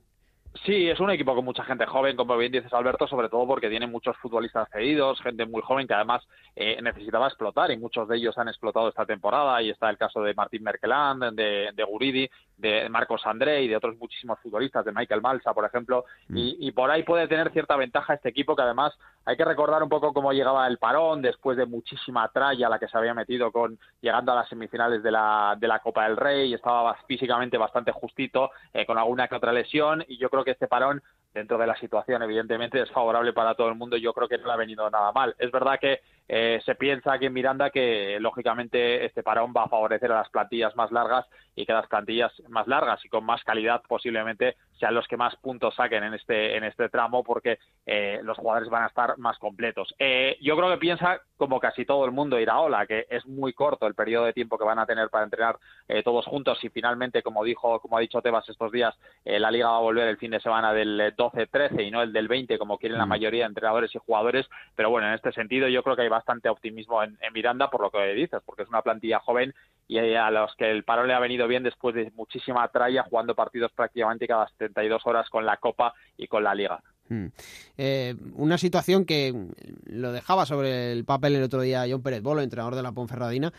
[0.64, 3.68] Sí, es un equipo con mucha gente joven, como bien dices Alberto, sobre todo porque
[3.68, 8.16] tiene muchos futbolistas cedidos, gente muy joven que además eh, necesitaba explotar y muchos de
[8.16, 9.62] ellos han explotado esta temporada.
[9.62, 13.76] Y está el caso de Martín Merkeland, de, de Guridi, de Marcos André y de
[13.76, 16.04] otros muchísimos futbolistas, de Michael Malsa, por ejemplo.
[16.28, 16.36] Mm.
[16.36, 18.92] Y, y, por ahí puede tener cierta ventaja este equipo que además
[19.24, 22.78] hay que recordar un poco cómo llegaba el parón después de muchísima tralla a la
[22.78, 26.16] que se había metido con llegando a las semifinales de la, de la Copa del
[26.16, 26.50] Rey.
[26.50, 30.04] y Estaba físicamente bastante justito, eh, con alguna que otra lesión.
[30.08, 33.68] Y yo creo que este parón dentro de la situación, evidentemente, es favorable para todo
[33.68, 33.96] el mundo.
[33.96, 35.34] Yo creo que no le ha venido nada mal.
[35.38, 39.68] Es verdad que eh, se piensa aquí en Miranda que, lógicamente, este parón va a
[39.68, 43.42] favorecer a las plantillas más largas y que las plantillas más largas y con más
[43.44, 48.20] calidad posiblemente sean los que más puntos saquen en este, en este tramo porque eh,
[48.22, 49.94] los jugadores van a estar más completos.
[49.98, 53.86] Eh, yo creo que piensa, como casi todo el mundo, Iraola, que es muy corto
[53.86, 55.58] el periodo de tiempo que van a tener para entrenar
[56.04, 59.78] todos juntos y finalmente, como dijo, como ha dicho Tebas estos días, la liga va
[59.78, 62.98] a volver el fin de semana del 12-13 y no el del 20 como quieren
[62.98, 63.08] la mm.
[63.08, 66.48] mayoría de entrenadores y jugadores, pero bueno, en este sentido yo creo que hay bastante
[66.48, 69.54] optimismo en, Miranda por lo que dices, porque es una plantilla joven
[69.88, 73.34] y a los que el parón le ha venido bien después de muchísima tralla jugando
[73.34, 76.80] partidos prácticamente cada 72 horas con la Copa y con la Liga.
[77.08, 77.26] Mm.
[77.78, 79.32] Eh, una situación que
[79.86, 83.50] lo dejaba sobre el papel el otro día John Pérez Bolo, entrenador de la Ponferradina,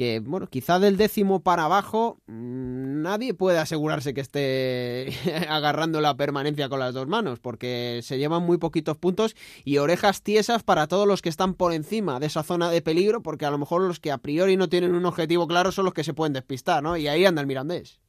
[0.00, 5.12] que, bueno, quizá del décimo para abajo mm, nadie puede asegurarse que esté
[5.50, 10.22] agarrando la permanencia con las dos manos, porque se llevan muy poquitos puntos y orejas
[10.22, 13.50] tiesas para todos los que están por encima de esa zona de peligro, porque a
[13.50, 16.14] lo mejor los que a priori no tienen un objetivo claro son los que se
[16.14, 16.96] pueden despistar, ¿no?
[16.96, 18.00] Y ahí anda el Mirandés.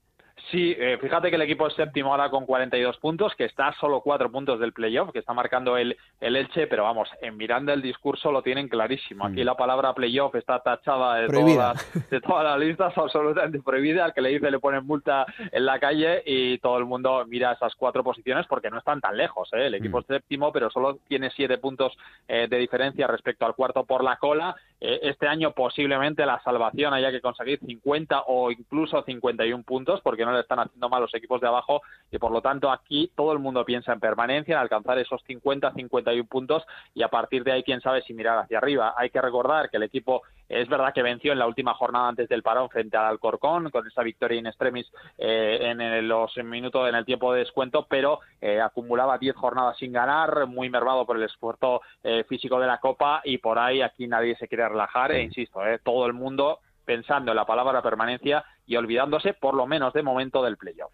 [0.51, 3.79] Sí, eh, fíjate que el equipo es séptimo ahora con 42 puntos, que está a
[3.79, 7.71] solo cuatro puntos del playoff, que está marcando el, el Elche, pero vamos, en Miranda
[7.71, 9.25] el discurso lo tienen clarísimo.
[9.25, 9.45] Aquí mm.
[9.45, 14.03] la palabra playoff está tachada de todas, de todas las listas, absolutamente prohibida.
[14.03, 17.53] Al que le dice le ponen multa en la calle y todo el mundo mira
[17.53, 19.47] esas cuatro posiciones porque no están tan lejos.
[19.53, 19.67] ¿eh?
[19.67, 20.01] El equipo mm.
[20.01, 24.17] es séptimo, pero solo tiene siete puntos eh, de diferencia respecto al cuarto por la
[24.17, 24.53] cola.
[24.81, 30.33] este año posiblemente la salvación haya que conseguir 50 o incluso 51 puntos porque no
[30.33, 33.39] le están haciendo mal los equipos de abajo y por lo tanto aquí todo el
[33.39, 37.63] mundo piensa en permanencia, en alcanzar esos 50, 51 puntos y a partir de ahí
[37.63, 38.93] quién sabe si mirar hacia arriba.
[38.97, 42.27] Hay que recordar que el equipo es verdad que venció en la última jornada antes
[42.27, 46.95] del parón frente al Alcorcón con esa victoria in extremis eh, en los minutos en
[46.95, 51.23] el tiempo de descuento, pero eh, acumulaba 10 jornadas sin ganar, muy mermado por el
[51.23, 55.23] esfuerzo eh, físico de la Copa y por ahí aquí nadie se quiere relajar e
[55.23, 60.01] insisto, todo el mundo pensando en la palabra permanencia y olvidándose por lo menos de
[60.01, 60.93] momento del playoff.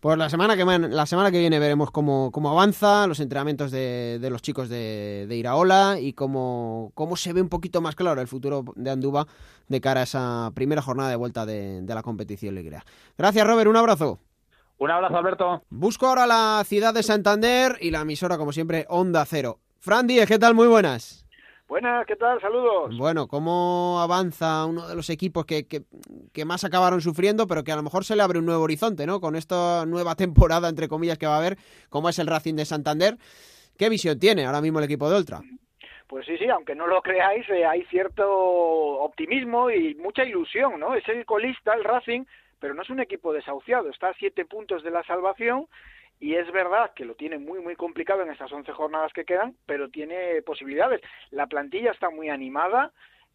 [0.00, 4.18] Pues la semana que, la semana que viene veremos cómo, cómo avanza los entrenamientos de,
[4.20, 8.20] de los chicos de, de, Iraola y cómo, cómo se ve un poquito más claro
[8.20, 9.28] el futuro de Anduba
[9.68, 12.84] de cara a esa primera jornada de vuelta de, de la competición ligera.
[13.16, 13.70] Gracias, Robert.
[13.70, 14.18] Un abrazo.
[14.78, 15.62] Un abrazo, Alberto.
[15.70, 19.60] Busco ahora la ciudad de Santander y la emisora, como siempre, Onda Cero.
[19.78, 20.56] Fran Díez, ¿qué tal?
[20.56, 21.21] Muy buenas.
[21.72, 22.38] Buenas, ¿qué tal?
[22.38, 22.94] Saludos.
[22.98, 27.76] Bueno, ¿cómo avanza uno de los equipos que, que, más acabaron sufriendo, pero que a
[27.76, 29.22] lo mejor se le abre un nuevo horizonte, ¿no?
[29.22, 31.56] Con esta nueva temporada, entre comillas, que va a haber,
[31.88, 33.16] como es el Racing de Santander.
[33.78, 35.40] ¿Qué visión tiene ahora mismo el equipo de Ultra?
[36.08, 40.94] Pues sí, sí, aunque no lo creáis, eh, hay cierto optimismo y mucha ilusión, ¿no?
[40.94, 42.24] Es el colista, el Racing,
[42.60, 45.68] pero no es un equipo desahuciado, está a siete puntos de la salvación
[46.22, 49.56] y es verdad que lo tiene muy muy complicado en estas 11 jornadas que quedan,
[49.66, 51.00] pero tiene posibilidades.
[51.32, 52.92] La plantilla está muy animada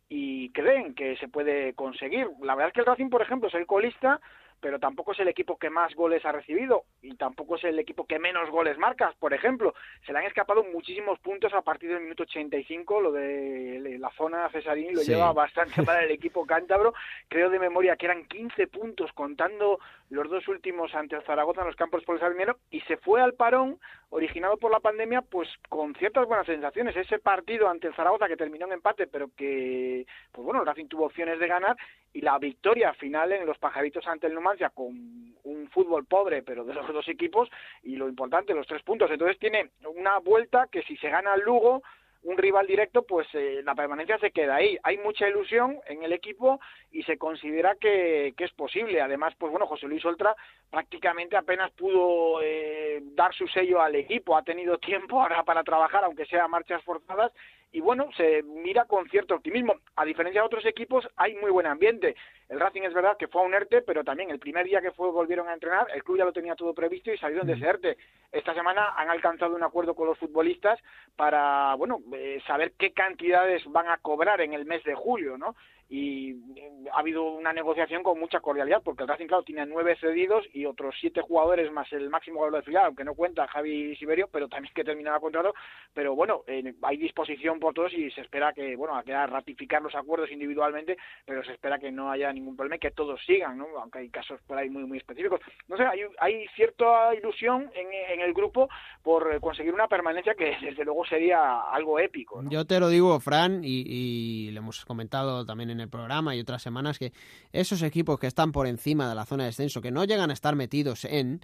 [0.08, 2.30] y creen que se puede conseguir.
[2.42, 4.22] La verdad es que el Racing, por ejemplo, es el colista,
[4.60, 8.06] pero tampoco es el equipo que más goles ha recibido y tampoco es el equipo
[8.06, 9.14] que menos goles marca.
[9.20, 9.74] Por ejemplo,
[10.06, 14.50] se le han escapado muchísimos puntos a partir del minuto 85, lo de la zona
[14.50, 16.94] Cesarini lo lleva bastante mal el equipo cántabro.
[17.28, 21.68] Creo de memoria que eran 15 puntos contando los dos últimos ante el Zaragoza en
[21.68, 25.50] los campos por el Sardinero y se fue al parón originado por la pandemia, pues
[25.70, 26.96] con ciertas buenas sensaciones.
[26.96, 30.88] Ese partido ante el Zaragoza que terminó en empate, pero que, pues bueno, el Racing
[30.88, 31.76] tuvo opciones de ganar
[32.14, 36.64] y la victoria final en los pajaritos ante el Numancia con un fútbol pobre, pero
[36.64, 37.50] de los dos equipos
[37.84, 39.12] y lo importante, los tres puntos.
[39.12, 41.84] Entonces tiene una vuelta que si se gana el Lugo,
[42.24, 44.78] un rival directo, pues eh, la permanencia se queda ahí.
[44.84, 46.60] Hay mucha ilusión en el equipo
[46.92, 49.02] y se considera que, que es posible.
[49.02, 50.36] Además, pues bueno, José Luis Oltra
[50.70, 56.04] prácticamente apenas pudo eh, dar su sello al equipo, ha tenido tiempo ahora para trabajar,
[56.04, 57.32] aunque sea marchas forzadas,
[57.72, 59.76] y bueno, se mira con cierto optimismo.
[59.96, 62.16] A diferencia de otros equipos, hay muy buen ambiente.
[62.50, 64.92] El Racing es verdad que fue a un ERTE, pero también el primer día que
[64.92, 67.66] fue volvieron a entrenar, el club ya lo tenía todo previsto y salieron de ese
[67.66, 67.98] ERTE.
[68.32, 70.80] Esta semana han alcanzado un acuerdo con los futbolistas
[71.16, 75.56] para, bueno, eh, saber qué cantidades van a cobrar en el mes de julio, ¿no?
[75.90, 79.96] Y eh, ha habido una negociación con mucha cordialidad porque el Racing claro tiene nueve
[80.00, 83.96] cedidos y otros siete jugadores más el máximo valor de filial aunque no cuenta Javi
[83.96, 85.54] Siberio pero también que terminaba contrato.
[85.94, 89.82] Pero bueno eh, hay disposición por todos y se espera que bueno a quedar ratificar
[89.82, 93.58] los acuerdos individualmente pero se espera que no haya ningún problema y que todos sigan
[93.58, 93.68] ¿no?
[93.80, 95.40] aunque hay casos por ahí muy muy específicos.
[95.70, 95.86] No sé
[96.20, 98.70] hay, cierta ilusión en, en el grupo
[99.04, 103.64] por conseguir una permanencia que desde luego sería algo épico yo te lo digo Fran
[103.64, 107.14] y, y le hemos comentado también en en el programa y otras semanas que
[107.52, 110.34] esos equipos que están por encima de la zona de descenso, que no llegan a
[110.34, 111.42] estar metidos en...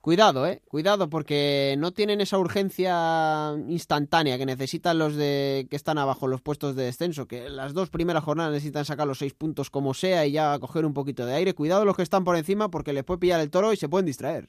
[0.00, 5.96] Cuidado, eh, cuidado, porque no tienen esa urgencia instantánea que necesitan los de que están
[5.96, 9.70] abajo los puestos de descenso, que las dos primeras jornadas necesitan sacar los seis puntos
[9.70, 11.54] como sea y ya coger un poquito de aire.
[11.54, 14.06] Cuidado los que están por encima porque les puede pillar el toro y se pueden
[14.06, 14.48] distraer.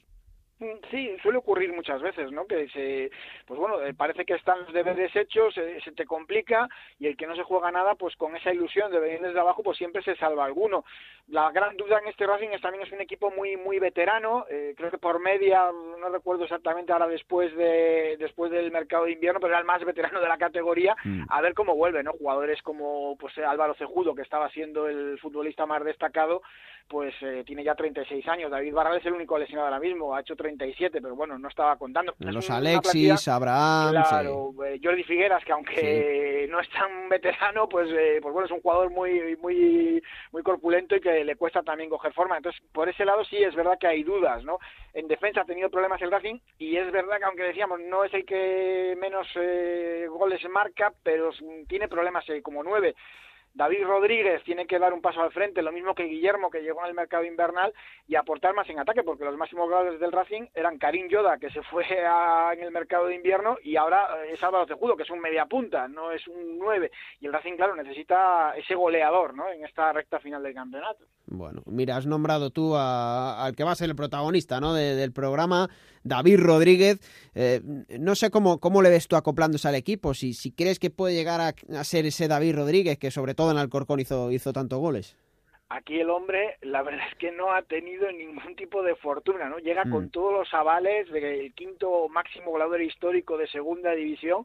[0.60, 2.46] Mm, sí, suele ocurrir muchas veces, ¿no?
[2.46, 3.10] Que se,
[3.46, 7.26] pues bueno, eh, parece que están los deberes hechos, se, te complica y el que
[7.26, 10.14] no se juega nada, pues con esa ilusión de venir desde abajo, pues siempre se
[10.16, 10.84] salva alguno.
[11.28, 14.74] La gran duda en este Racing es también es un equipo muy muy veterano, eh,
[14.76, 19.40] creo que por media, no recuerdo exactamente ahora después de después del mercado de invierno,
[19.40, 20.94] pero era el más veterano de la categoría.
[21.02, 21.24] Mm.
[21.30, 22.12] A ver cómo vuelve, ¿no?
[22.12, 26.42] Jugadores como pues Álvaro Cejudo, que estaba siendo el futbolista más destacado,
[26.88, 28.50] pues eh, tiene ya 36 años.
[28.50, 31.76] David Barral es el único lesionado ahora mismo, ha hecho 37, pero bueno, no estaba
[31.76, 32.14] contando.
[32.18, 33.90] Los Alexis, Abraham.
[33.90, 38.52] Claro, eh, Jordi Figueras, que aunque no es tan veterano, pues, eh, pues bueno, es
[38.52, 42.36] un jugador muy, muy, muy corpulento y que le cuesta también coger forma.
[42.36, 44.58] Entonces, por ese lado sí es verdad que hay dudas, ¿no?
[44.92, 48.14] En defensa ha tenido problemas el Racing y es verdad que aunque decíamos no es
[48.14, 49.26] el que menos
[50.10, 51.30] goles marca, pero
[51.66, 52.94] tiene problemas como nueve.
[53.54, 56.80] David Rodríguez tiene que dar un paso al frente, lo mismo que Guillermo, que llegó
[56.80, 57.72] en el mercado invernal,
[58.08, 61.50] y aportar más en ataque, porque los máximos goles del Racing eran Karim Yoda, que
[61.50, 61.84] se fue
[62.52, 65.86] en el mercado de invierno, y ahora es Álvaro Cejudo, que es un media punta,
[65.86, 66.90] no es un 9.
[67.20, 69.48] Y el Racing, claro, necesita ese goleador ¿no?
[69.48, 71.04] en esta recta final del campeonato.
[71.26, 74.74] Bueno, mira, has nombrado tú al que va a ser el protagonista ¿no?
[74.74, 75.68] del programa,
[76.04, 77.00] David Rodríguez.
[77.34, 77.60] Eh,
[77.98, 81.14] no sé cómo, cómo le ves tú acoplándose al equipo, si, si crees que puede
[81.14, 84.78] llegar a, a ser ese David Rodríguez, que sobre todo en Alcorcón hizo, hizo tantos
[84.78, 85.16] goles.
[85.70, 89.58] Aquí el hombre, la verdad es que no ha tenido ningún tipo de fortuna, ¿no?
[89.58, 90.10] Llega con mm.
[90.10, 94.44] todos los avales del quinto máximo goleador histórico de segunda división,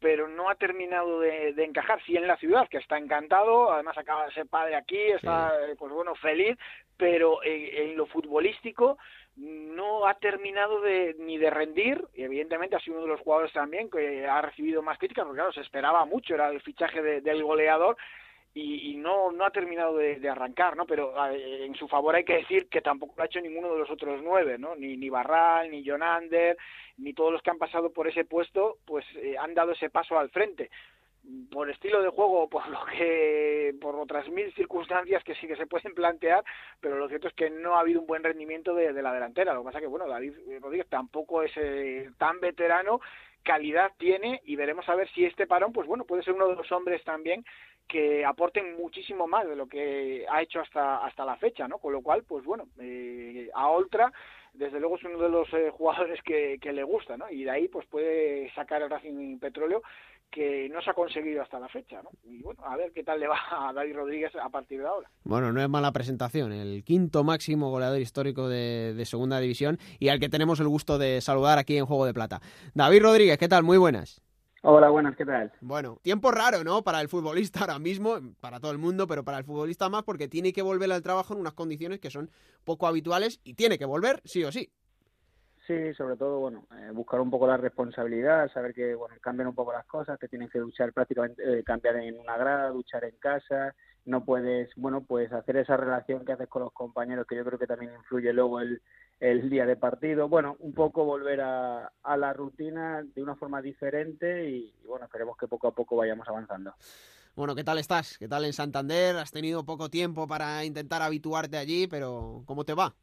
[0.00, 2.02] pero no ha terminado de, encajar.
[2.04, 5.92] Sí en la ciudad, que está encantado, además acaba de ser padre aquí, está, pues
[5.92, 6.56] bueno, feliz,
[6.96, 8.98] pero en, lo futbolístico
[9.36, 13.52] no ha terminado de, ni de rendir, y evidentemente ha sido uno de los jugadores
[13.52, 17.42] también que ha recibido más críticas, porque claro, se esperaba mucho, era el fichaje del
[17.42, 17.96] goleador,
[18.52, 20.84] y, no, no ha terminado de, arrancar, ¿no?
[20.84, 23.90] Pero en su favor hay que decir que tampoco lo ha hecho ninguno de los
[23.90, 24.74] otros nueve, ¿no?
[24.74, 26.56] Ni, ni Barral, ni Jonander,
[26.98, 30.18] ni todos los que han pasado por ese puesto, pues eh, han dado ese paso
[30.18, 30.70] al frente
[31.50, 35.66] por estilo de juego, por lo que, por otras mil circunstancias que sí que se
[35.66, 36.42] pueden plantear,
[36.80, 39.52] pero lo cierto es que no ha habido un buen rendimiento de, la delantera.
[39.52, 43.00] Lo que pasa que, bueno, David Rodríguez tampoco es eh, tan veterano,
[43.42, 46.56] calidad tiene y veremos a ver si este parón, pues bueno, puede ser uno de
[46.56, 47.44] los hombres también
[47.88, 51.78] que aporten muchísimo más de lo que ha hecho hasta hasta la fecha, ¿no?
[51.78, 54.12] Con lo cual, pues bueno, eh, a Oltra
[54.52, 57.30] desde luego es uno de los eh, jugadores que, le gusta, ¿no?
[57.30, 59.82] Y de ahí pues puede sacar el Racing Petróleo
[60.30, 62.10] que no se ha conseguido hasta la fecha, ¿no?
[62.22, 65.10] Y bueno, a ver qué tal le va a David Rodríguez a partir de ahora.
[65.24, 70.08] Bueno, no es mala presentación, el quinto máximo goleador histórico de, de Segunda División y
[70.08, 72.40] al que tenemos el gusto de saludar aquí en Juego de Plata.
[72.74, 73.64] David Rodríguez, ¿qué tal?
[73.64, 74.22] Muy buenas.
[74.62, 75.50] Hola, buenas, ¿qué tal?
[75.62, 76.82] Bueno, tiempo raro, ¿no?
[76.82, 80.28] Para el futbolista ahora mismo, para todo el mundo, pero para el futbolista más porque
[80.28, 82.30] tiene que volver al trabajo en unas condiciones que son
[82.64, 84.70] poco habituales y tiene que volver sí o sí.
[85.66, 89.54] Sí, sobre todo, bueno, eh, buscar un poco la responsabilidad, saber que, bueno, cambian un
[89.54, 93.16] poco las cosas, que tienen que luchar prácticamente, eh, cambiar en una grada, luchar en
[93.18, 97.44] casa, no puedes, bueno, pues hacer esa relación que haces con los compañeros, que yo
[97.44, 98.82] creo que también influye luego el,
[99.20, 100.28] el día de partido.
[100.28, 105.36] Bueno, un poco volver a, a la rutina de una forma diferente y, bueno, esperemos
[105.36, 106.74] que poco a poco vayamos avanzando.
[107.36, 108.18] Bueno, ¿qué tal estás?
[108.18, 109.16] ¿Qué tal en Santander?
[109.16, 112.94] Has tenido poco tiempo para intentar habituarte allí, pero ¿cómo te va?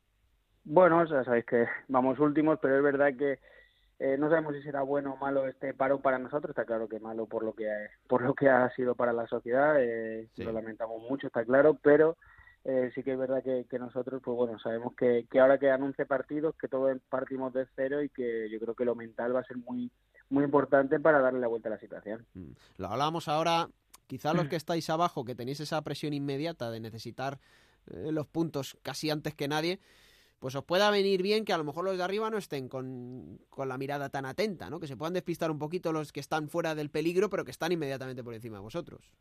[0.66, 3.40] Bueno, ya sabéis que vamos últimos, pero es verdad que
[4.00, 6.50] eh, no sabemos si será bueno o malo este paro para nosotros.
[6.50, 9.28] Está claro que malo por lo que ha, por lo que ha sido para la
[9.28, 9.76] sociedad.
[9.80, 12.18] Eh, Lo lamentamos mucho, está claro, pero
[12.66, 16.06] eh, sí que es verdad que, nosotros, pues bueno, sabemos que, que ahora que anuncie
[16.06, 19.46] partidos, que todos partimos de cero y que yo creo que lo mental va a
[19.46, 19.92] ser muy
[20.30, 22.26] muy importante para darle la vuelta a la situación.
[22.34, 22.52] Mm.
[22.78, 23.70] Lo hablamos ahora,
[24.08, 27.40] quizá los que estáis abajo, que tenéis esa presión inmediata de necesitar
[27.88, 29.80] eh, los puntos casi antes que nadie,
[30.40, 33.40] pues os pueda venir bien que a lo mejor los de arriba no estén con,
[33.50, 34.80] con, la mirada tan atenta, ¿no?
[34.80, 37.72] Que se puedan despistar un poquito los que están fuera del peligro, pero que están
[37.72, 39.12] inmediatamente por encima de vosotros.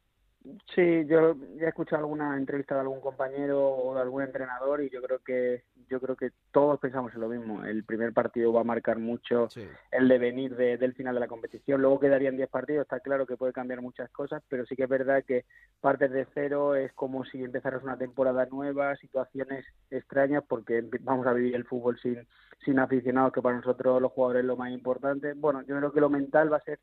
[0.74, 5.02] Sí, yo he escuchado alguna entrevista de algún compañero o de algún entrenador y yo
[5.02, 7.64] creo que yo creo que todos pensamos en lo mismo.
[7.64, 9.48] El primer partido va a marcar mucho
[9.90, 11.80] el devenir del final de la competición.
[11.80, 12.82] Luego quedarían 10 partidos.
[12.82, 15.44] Está claro que puede cambiar muchas cosas, pero sí que es verdad que
[15.80, 21.32] partes de cero es como si empezaras una temporada nueva, situaciones extrañas, porque vamos a
[21.32, 22.26] vivir el fútbol sin
[22.64, 25.34] sin aficionados, que para nosotros los jugadores es lo más importante.
[25.34, 26.80] Bueno, yo creo que lo mental va a ser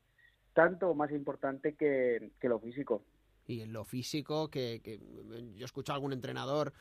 [0.52, 3.02] tanto o más importante que, que lo físico
[3.46, 5.00] y en lo físico, que, que
[5.56, 6.72] yo escucho a algún entrenador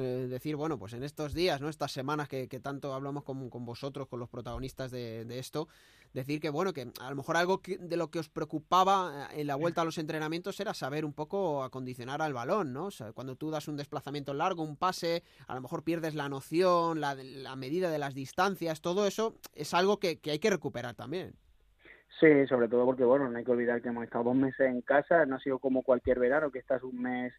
[0.00, 1.68] eh, decir, bueno, pues en estos días, ¿no?
[1.68, 5.66] Estas semanas que, tanto hablamos con, con, vosotros, con los protagonistas de, esto,
[6.12, 9.48] decir que, bueno, que a lo mejor algo de lo que os preocupaba eh, en
[9.48, 12.86] la vuelta a los entrenamientos era saber un poco acondicionar al balón, ¿no?
[12.86, 16.28] O sea, cuando tú das un desplazamiento largo, un pase, a lo mejor pierdes la
[16.28, 20.50] noción, la, la medida de las distancias, todo eso es algo que, que hay que
[20.50, 21.34] recuperar también.
[22.20, 24.80] Sí, sobre todo porque, bueno, no hay que olvidar que hemos estado dos meses en
[24.80, 27.32] casa, no ha sido como cualquier verano, que estás un mes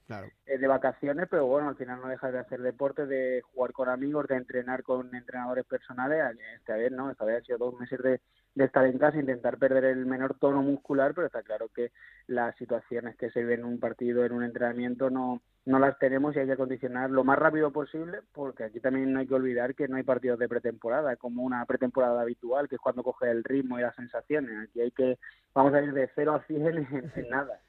[0.46, 3.90] eh, de vacaciones, pero bueno, al final no dejas de hacer deporte, de jugar con
[3.90, 6.24] amigos, de entrenar con entrenadores personales.
[6.56, 7.12] Esta vez, ¿no?
[7.12, 8.22] Esta vez ha sido dos meses de,
[8.60, 11.92] de estar en casa, intentar perder el menor tono muscular, pero está claro que
[12.28, 16.36] las situaciones que se ven en un partido, en un entrenamiento, no, no las tenemos
[16.36, 19.76] y hay que acondicionar lo más rápido posible, porque aquí también no hay que olvidar
[19.76, 23.46] que no hay partidos de pretemporada, como una pretemporada habitual, que es cuando coge el
[23.46, 24.68] ritmo y las sensaciones.
[24.68, 25.18] Aquí hay que,
[25.54, 26.68] vamos a ir de cero a 100
[27.16, 27.62] en, nada.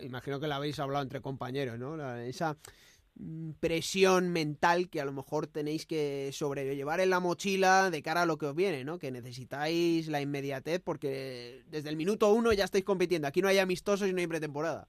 [0.00, 2.02] Imagino que la habéis hablado entre compañeros, ¿no?
[2.16, 2.97] esa Mm,
[3.60, 8.26] presión mental que a lo mejor tenéis que sobrellevar en la mochila de cara a
[8.26, 8.98] lo que os viene, ¿no?
[8.98, 13.28] Que necesitáis la inmediatez porque desde el minuto uno ya estáis compitiendo.
[13.28, 14.86] Aquí no hay amistosos y no hay pretemporada.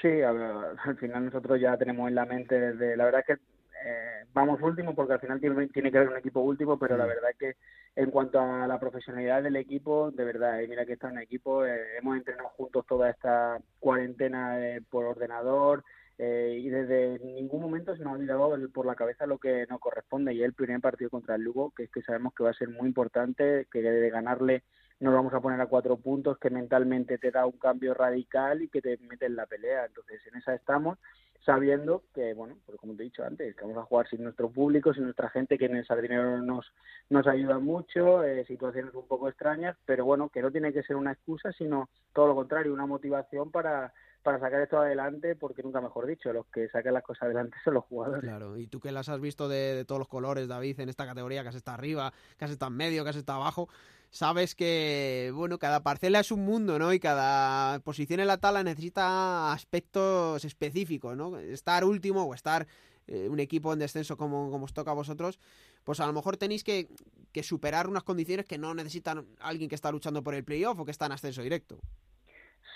[0.00, 2.96] Sí, al final nosotros ya tenemos en la mente desde...
[2.96, 3.42] La verdad es que
[3.86, 7.04] eh, vamos último porque al final tiene, tiene, que haber un equipo último, pero la
[7.04, 7.08] mm.
[7.08, 7.56] verdad es que
[7.96, 11.64] en cuanto a la profesionalidad del equipo, de verdad, eh, mira que está en equipo,
[11.64, 14.58] eh, hemos entrenado juntos toda esta cuarentena
[14.90, 15.84] por ordenador,
[16.18, 19.80] eh, y desde ningún momento se nos ha olvidado por la cabeza lo que nos
[19.80, 22.54] corresponde y el primer partido contra el Lugo, que es que sabemos que va a
[22.54, 24.62] ser muy importante, que de ganarle
[25.00, 28.68] nos vamos a poner a cuatro puntos, que mentalmente te da un cambio radical y
[28.68, 29.86] que te mete en la pelea.
[29.86, 30.98] Entonces, en esa estamos,
[31.44, 34.50] sabiendo que, bueno, pues como te he dicho antes, que vamos a jugar sin nuestro
[34.50, 36.72] público, sin nuestra gente, que en el Sardinero nos,
[37.10, 40.96] nos ayuda mucho, eh, situaciones un poco extrañas, pero bueno, que no tiene que ser
[40.96, 43.92] una excusa, sino todo lo contrario, una motivación para
[44.24, 47.74] para sacar esto adelante, porque nunca mejor dicho, los que sacan las cosas adelante son
[47.74, 48.22] los jugadores.
[48.22, 51.42] Claro, y tú que las has visto de, todos los colores, David, en esta categoría,
[51.42, 53.68] que has estado arriba, que has estado en medio, que has estado abajo,
[54.10, 56.92] sabes que, bueno, cada parcela es un mundo, ¿no?
[56.94, 61.38] Y cada posición en la tabla necesita aspectos específicos, ¿no?
[61.38, 62.66] Estar último o estar
[63.06, 65.38] eh, un equipo en descenso como, como os toca a vosotros,
[65.84, 66.88] pues a lo mejor tenéis que,
[67.30, 70.84] que superar unas condiciones que no necesitan alguien que está luchando por el playoff o
[70.86, 71.78] que está en ascenso directo.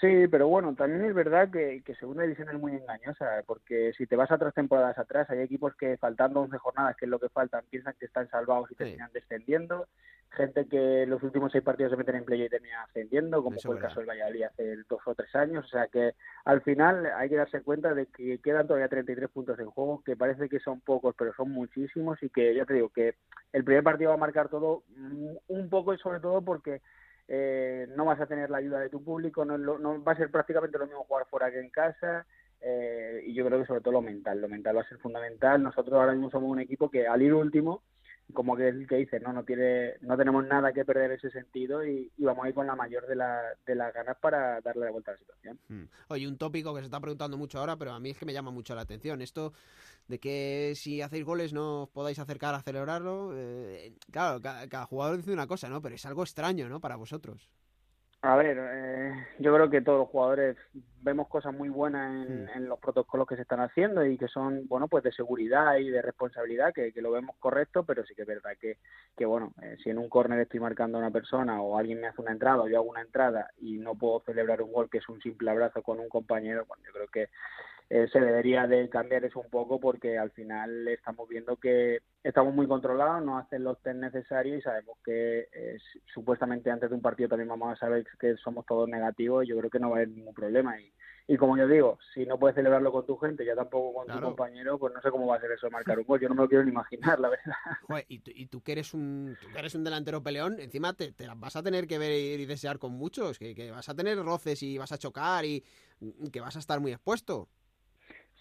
[0.00, 4.06] Sí, pero bueno, también es verdad que, que segunda división es muy engañosa, porque si
[4.06, 7.18] te vas a otras temporadas atrás, hay equipos que faltando 11 jornadas, que es lo
[7.18, 9.88] que faltan, piensan que están salvados y terminan descendiendo.
[10.30, 13.74] Gente que los últimos seis partidos se meten en play y terminan ascendiendo, como fue
[13.74, 15.64] el caso del Valladolid hace dos o tres años.
[15.64, 16.12] O sea que
[16.44, 20.16] al final hay que darse cuenta de que quedan todavía 33 puntos en juego, que
[20.16, 23.14] parece que son pocos, pero son muchísimos y que ya te digo que
[23.52, 26.82] el primer partido va a marcar todo mm, un poco y sobre todo porque
[27.28, 30.30] eh, no vas a tener la ayuda de tu público, no, no, va a ser
[30.30, 32.26] prácticamente lo mismo jugar fuera que en casa.
[32.60, 35.62] Eh, y yo creo que sobre todo lo mental, lo mental va a ser fundamental.
[35.62, 37.82] Nosotros ahora mismo somos un equipo que al ir último
[38.32, 41.16] como que es el que dice, no, no tiene, no tenemos nada que perder en
[41.16, 44.60] ese sentido y, vamos a ir con la mayor de, la, de las ganas para
[44.60, 45.58] darle la vuelta a la situación.
[45.68, 45.84] Hmm.
[46.08, 48.32] Oye, un tópico que se está preguntando mucho ahora, pero a mí es que me
[48.32, 49.22] llama mucho la atención.
[49.22, 49.52] Esto
[50.08, 53.32] de que si hacéis goles no os podáis acercar a celebrarlo.
[53.36, 55.80] Eh, claro, cada, jugador dice una cosa, ¿no?
[55.80, 56.80] Pero es algo extraño, ¿no?
[56.80, 57.48] Para vosotros.
[58.20, 60.56] A ver, eh, yo creo que todos los jugadores
[61.02, 64.66] vemos cosas muy buenas en, en, los protocolos que se están haciendo y que son,
[64.66, 68.22] bueno, pues de seguridad y de responsabilidad, que, que lo vemos correcto, pero sí que
[68.22, 68.78] es verdad que,
[69.16, 72.08] que bueno, eh, si en un córner estoy marcando a una persona o alguien me
[72.08, 74.98] hace una entrada o yo hago una entrada y no puedo celebrar un gol que
[74.98, 77.28] es un simple abrazo con un compañero, bueno, yo creo que
[77.90, 82.54] eh, se debería de cambiar eso un poco porque al final estamos viendo que estamos
[82.54, 85.78] muy controlados, no hacen los test necesarios y sabemos que eh,
[86.12, 89.58] supuestamente antes de un partido también vamos a saber que somos todos negativos y yo
[89.58, 90.78] creo que no va a haber ningún problema.
[90.78, 90.92] Y,
[91.30, 94.20] y como yo digo, si no puedes celebrarlo con tu gente, ya tampoco con tu
[94.20, 96.20] compañero, pues no sé cómo va a ser eso de marcar un gol.
[96.20, 97.54] Yo no me lo quiero ni imaginar, la verdad.
[98.08, 101.14] y, tú, y tú, que eres un, tú que eres un delantero peleón, encima te,
[101.36, 104.62] vas a tener que ver y desear con muchos, que, que vas a tener roces
[104.62, 105.64] y vas a chocar y
[106.30, 107.48] que vas a estar muy expuesto.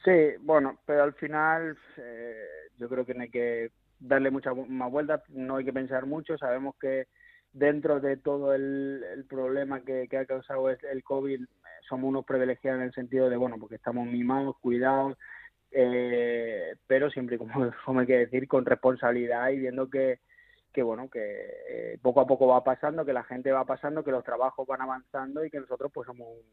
[0.04, 2.45] Sí, bueno, pero al final eh,
[2.78, 6.38] yo creo que no hay que darle muchas más vueltas, no hay que pensar mucho,
[6.38, 7.08] sabemos que
[7.52, 11.41] dentro de todo el, problema que, que, ha causado el COVID
[11.88, 15.18] somos unos privilegiados en el sentido de, bueno, porque estamos mimados, cuidados,
[15.72, 17.52] eh, pero siempre, como,
[17.86, 20.20] como hay que decir, con responsabilidad y viendo que,
[20.74, 21.20] que bueno, que
[21.70, 24.82] eh, poco a poco va pasando, que la gente va pasando, que los trabajos van
[24.82, 26.43] avanzando y que nosotros pues somos un,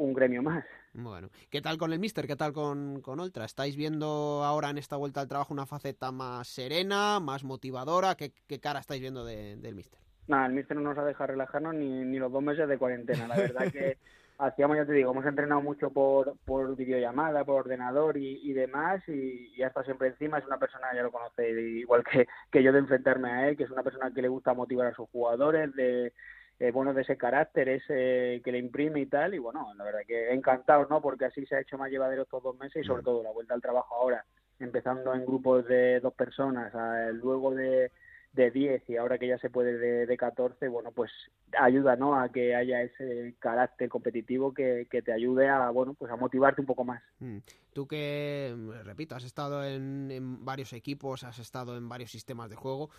[0.00, 0.64] un gremio más.
[0.92, 2.26] Bueno, ¿qué tal con el Mister?
[2.26, 3.44] ¿Qué tal con, con Ultra?
[3.44, 8.14] ¿Estáis viendo ahora en esta vuelta al trabajo una faceta más serena, más motivadora?
[8.16, 10.00] ¿Qué, qué cara estáis viendo de, del Mister?
[10.26, 13.28] Nada, el Mister no nos ha dejado relajarnos ni, ni los dos meses de cuarentena.
[13.28, 13.98] La verdad que
[14.38, 19.02] hacíamos, ya te digo, hemos entrenado mucho por, por videollamada, por ordenador y, y demás,
[19.06, 20.38] y ya está siempre encima.
[20.38, 23.64] Es una persona, ya lo conoce, igual que, que yo de enfrentarme a él, que
[23.64, 26.12] es una persona que le gusta motivar a sus jugadores, de
[26.60, 30.00] eh, bueno, de ese carácter ese que le imprime y tal, y bueno, la verdad
[30.06, 31.00] que encantado, ¿no?
[31.00, 33.54] Porque así se ha hecho más llevadero estos dos meses y sobre todo la vuelta
[33.54, 34.26] al trabajo ahora,
[34.58, 36.70] empezando en grupos de dos personas,
[37.14, 37.90] luego de,
[38.34, 41.10] de 10 y ahora que ya se puede de, de 14, bueno, pues
[41.58, 42.14] ayuda, ¿no?
[42.14, 46.60] A que haya ese carácter competitivo que, que te ayude a, bueno, pues a motivarte
[46.60, 47.02] un poco más.
[47.18, 47.38] Mm.
[47.72, 48.54] Tú que,
[48.84, 52.90] repito, has estado en, en varios equipos, has estado en varios sistemas de juego,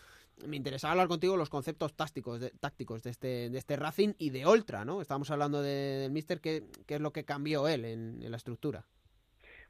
[0.48, 4.30] me interesaba hablar contigo los conceptos tácticos de, tácticos de este, de este Racing y
[4.30, 5.02] de Ultra, ¿no?
[5.02, 8.38] Estábamos hablando de, del Mister, ¿qué, ¿qué, es lo que cambió él en, en, la
[8.38, 8.86] estructura?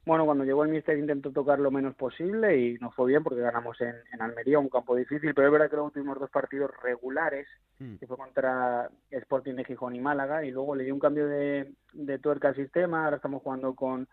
[0.04, 3.40] Bueno, cuando llegó el Mister intentó tocar lo menos posible y no fue bien porque
[3.40, 6.70] ganamos en, en Almería, un campo difícil, pero es verdad que los últimos dos partidos
[6.82, 7.46] regulares,
[7.78, 7.96] mm.
[7.96, 11.72] que fue contra Sporting de Gijón y Málaga, y luego le dio un cambio de,
[11.92, 14.08] de tuerca al sistema, ahora estamos jugando con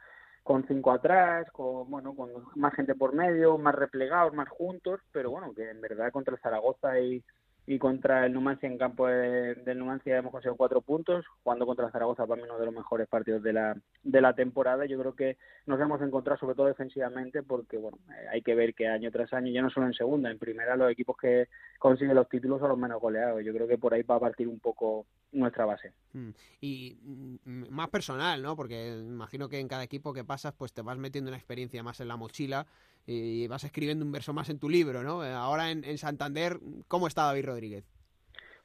[0.49, 5.29] con cinco atrás, con bueno, con más gente por medio, más replegados, más juntos, pero
[5.29, 7.23] bueno, que en verdad contra Zaragoza y,
[7.69, 11.91] y contra el Numancia en campo de, del Numancia hemos conseguido cuatro puntos, jugando contra
[11.91, 14.87] Zaragoza para mí uno de los mejores partidos de la, de la temporada.
[14.87, 18.73] Yo creo que nos hemos encontrado sobre todo defensivamente porque bueno, eh, hay que ver
[18.73, 21.47] que año tras año, ya no solo en segunda, en primera los equipos que
[21.77, 23.45] consiguen los títulos son los menos goleados.
[23.45, 25.93] Yo creo que por ahí va a partir un poco nuestra base.
[26.13, 26.29] Mm.
[26.61, 28.55] Y mm, más personal, ¿no?
[28.55, 31.99] Porque imagino que en cada equipo que pasas pues te vas metiendo una experiencia más
[31.99, 32.65] en la mochila
[33.05, 35.23] y vas escribiendo un verso más en tu libro, ¿no?
[35.23, 37.85] Ahora en, en Santander, ¿cómo está David Rodríguez?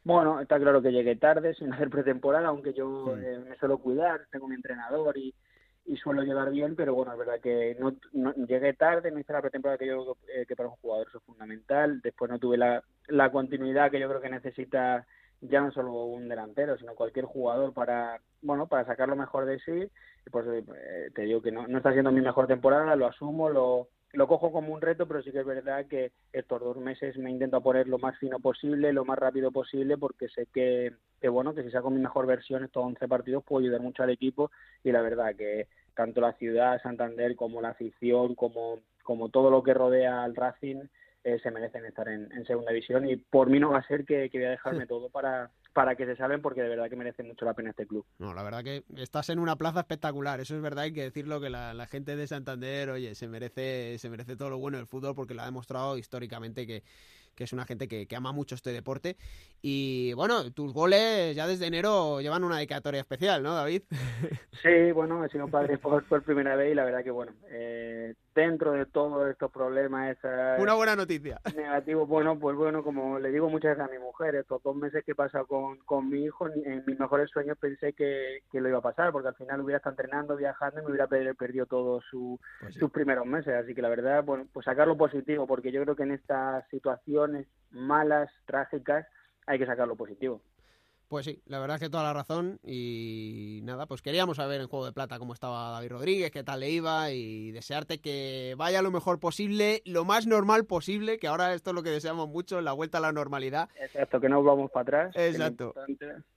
[0.05, 3.23] Bueno, está claro que llegué tarde, sin hacer pretemporada, aunque yo sí.
[3.25, 5.35] eh, me suelo cuidar, tengo mi entrenador y,
[5.87, 9.33] y suelo llegar bien, pero bueno, es verdad que no, no llegué tarde, no hice
[9.33, 12.59] la pretemporada que yo eh, que para un jugador eso es fundamental, después no tuve
[12.59, 15.07] la, la continuidad que yo creo que necesita
[15.41, 19.59] ya no solo un delantero, sino cualquier jugador para, bueno, para sacar lo mejor de
[19.61, 19.91] sí,
[20.27, 23.51] y pues eh, te digo que no, no está siendo mi mejor temporada, lo asumo,
[23.51, 27.17] lo lo cojo como un reto, pero sí que es verdad que estos dos meses
[27.19, 31.29] me intento poner lo más fino posible, lo más rápido posible, porque sé que, que
[31.29, 34.51] bueno, que si saco mi mejor versión estos 11 partidos puedo ayudar mucho al equipo.
[34.83, 39.63] Y la verdad que tanto la ciudad, Santander, como la afición, como, como todo lo
[39.63, 40.83] que rodea al Racing,
[41.25, 44.05] eh, se merecen estar en, en, segunda división y por mí no va a ser
[44.05, 46.97] que, que voy a dejarme todo para, para que se salven porque de verdad que
[46.97, 48.05] merece mucho la pena este club.
[48.19, 51.41] No, la verdad que estás en una plaza espectacular, eso es verdad, hay que decirlo
[51.41, 54.87] que la, la, gente de Santander, oye, se merece, se merece todo lo bueno del
[54.87, 56.83] fútbol porque lo ha demostrado históricamente que,
[57.35, 59.17] que es una gente que, que, ama mucho este deporte.
[59.63, 63.83] Y bueno, tus goles ya desde enero llevan una dedicatoria especial, ¿no, David?
[64.63, 68.15] Sí, bueno, he sido padre por, por primera vez y la verdad que bueno, eh,
[68.35, 71.41] dentro de todos estos problemas, esa, una buena noticia.
[71.57, 75.05] Negativo, bueno, pues bueno, como le digo muchas veces a mi mujer, estos dos meses
[75.05, 78.69] que he pasado con, con mi hijo, en mis mejores sueños pensé que, que, lo
[78.69, 82.05] iba a pasar, porque al final hubiera estado entrenando, viajando y me hubiera perdido todos
[82.11, 82.81] su, pues sí.
[82.81, 83.55] sus primeros meses.
[83.55, 86.67] Así que la verdad, bueno, pues sacar lo positivo, porque yo creo que en estas
[86.69, 89.07] situaciones malas, trágicas,
[89.47, 90.41] hay que sacar lo positivo.
[91.15, 94.67] Pues sí, la verdad es que toda la razón y nada, pues queríamos saber en
[94.67, 98.83] Juego de Plata cómo estaba David Rodríguez, qué tal le iba y desearte que vaya
[98.83, 102.61] lo mejor posible, lo más normal posible, que ahora esto es lo que deseamos mucho,
[102.61, 103.69] la vuelta a la normalidad.
[103.81, 105.15] Exacto, que no vamos para atrás.
[105.17, 105.73] Exacto.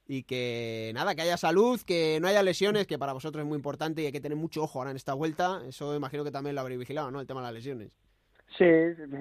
[0.05, 3.55] Y que nada, que haya salud, que no haya lesiones, que para vosotros es muy
[3.55, 5.59] importante y hay que tener mucho ojo ahora en esta vuelta.
[5.67, 7.19] Eso imagino que también lo habréis vigilado, ¿no?
[7.19, 7.97] El tema de las lesiones.
[8.57, 8.65] Sí,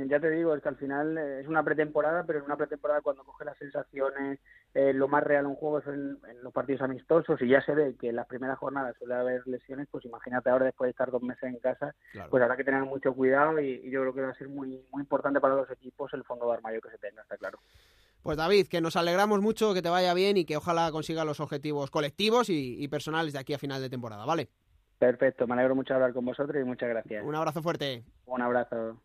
[0.07, 3.01] ya te digo, es que al final eh, es una pretemporada, pero en una pretemporada
[3.01, 4.39] cuando coge las sensaciones,
[4.77, 7.75] eh, lo más real en un juego es en, los partidos amistosos y ya se
[7.75, 11.11] ve que en las primeras jornadas suele haber lesiones, pues imagínate ahora después de estar
[11.11, 11.95] dos meses en casa,
[12.29, 15.01] pues habrá que tener mucho cuidado y, yo creo que va a ser muy, muy
[15.01, 17.59] importante para los equipos el fondo de armario que se tenga, está claro.
[18.23, 21.41] Pues David, que nos alegramos mucho, que te vaya bien y que ojalá consiga los
[21.41, 24.51] objetivos colectivos y, y personales de aquí a final de temporada, ¿vale?
[24.99, 27.25] Perfecto, me alegro mucho de hablar con vosotros y muchas gracias.
[27.25, 28.05] Un abrazo fuerte.
[28.27, 29.01] Un abrazo.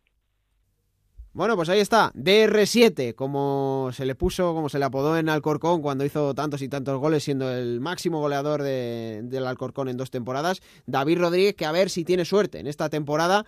[1.34, 5.82] Bueno, pues ahí está, DR7, como se le puso, como se le apodó en Alcorcón
[5.82, 10.62] cuando hizo tantos y tantos goles, siendo el máximo goleador del Alcorcón en dos temporadas.
[10.88, 13.46] David Rodríguez, que a ver si tiene suerte en esta temporada,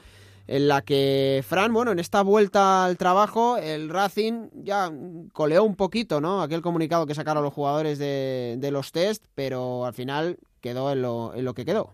[0.48, 4.90] en la que Fran, bueno, en esta vuelta al trabajo, el Racing ya
[5.34, 6.42] coleó un poquito, ¿no?
[6.42, 11.02] Aquel comunicado que sacaron los jugadores de, de los test, pero al final quedó en
[11.02, 11.94] lo, en lo que quedó.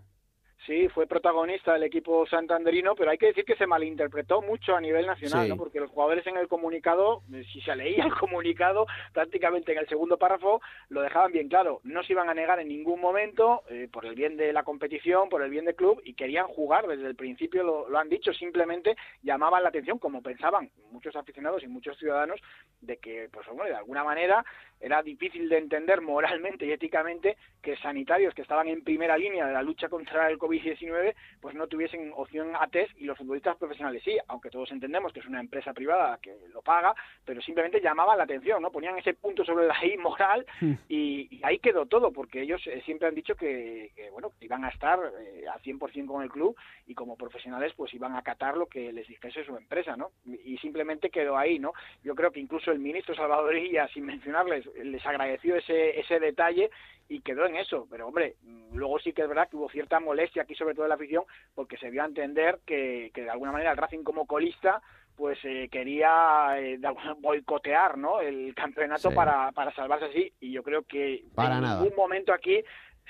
[0.69, 4.79] Sí, fue protagonista del equipo santanderino, pero hay que decir que se malinterpretó mucho a
[4.79, 5.57] nivel nacional, ¿no?
[5.57, 9.87] porque los jugadores en el comunicado, eh, si se leía el comunicado, prácticamente en el
[9.87, 13.89] segundo párrafo lo dejaban bien claro, no se iban a negar en ningún momento eh,
[13.91, 17.07] por el bien de la competición, por el bien del club, y querían jugar desde
[17.07, 21.97] el principio, lo, han dicho, simplemente llamaban la atención, como pensaban muchos aficionados y muchos
[21.97, 22.39] ciudadanos,
[22.79, 24.45] de que, pues bueno, de alguna manera
[24.79, 29.53] era difícil de entender moralmente y éticamente que sanitarios que estaban en primera línea de
[29.53, 34.01] la lucha contra el COVID-19 pues no tuviesen opción a test y los futbolistas profesionales
[34.03, 36.93] sí, aunque todos entendemos que es una empresa privada que lo paga,
[37.25, 38.71] pero simplemente llamaban la atención, ¿no?
[38.71, 40.73] Ponían ese punto sobre la I moral hmm.
[40.89, 44.99] y, ahí quedó todo, porque ellos eh, siempre han dicho que, bueno, iban a estar
[45.21, 46.55] eh, al 100% con el club
[46.85, 50.11] y como profesionales pues iban a acatar lo que les dijese su empresa, ¿no?
[50.25, 51.73] Y simplemente quedó ahí, ¿no?
[52.03, 56.69] Yo creo que incluso el ministro Salvadorilla, sin mencionarles, les agradeció ese, ese detalle
[57.09, 57.87] y quedó en eso.
[57.89, 58.35] Pero hombre,
[58.71, 61.23] luego sí que es verdad que hubo cierta molestia aquí, sobre todo en la afición,
[61.55, 64.81] porque se dio a entender que, que de alguna manera el Racing como colista
[65.19, 66.79] pues eh, quería eh,
[67.19, 68.21] boicotear ¿no?
[68.21, 72.63] el campeonato para, para salvarse así y yo creo que en ningún momento aquí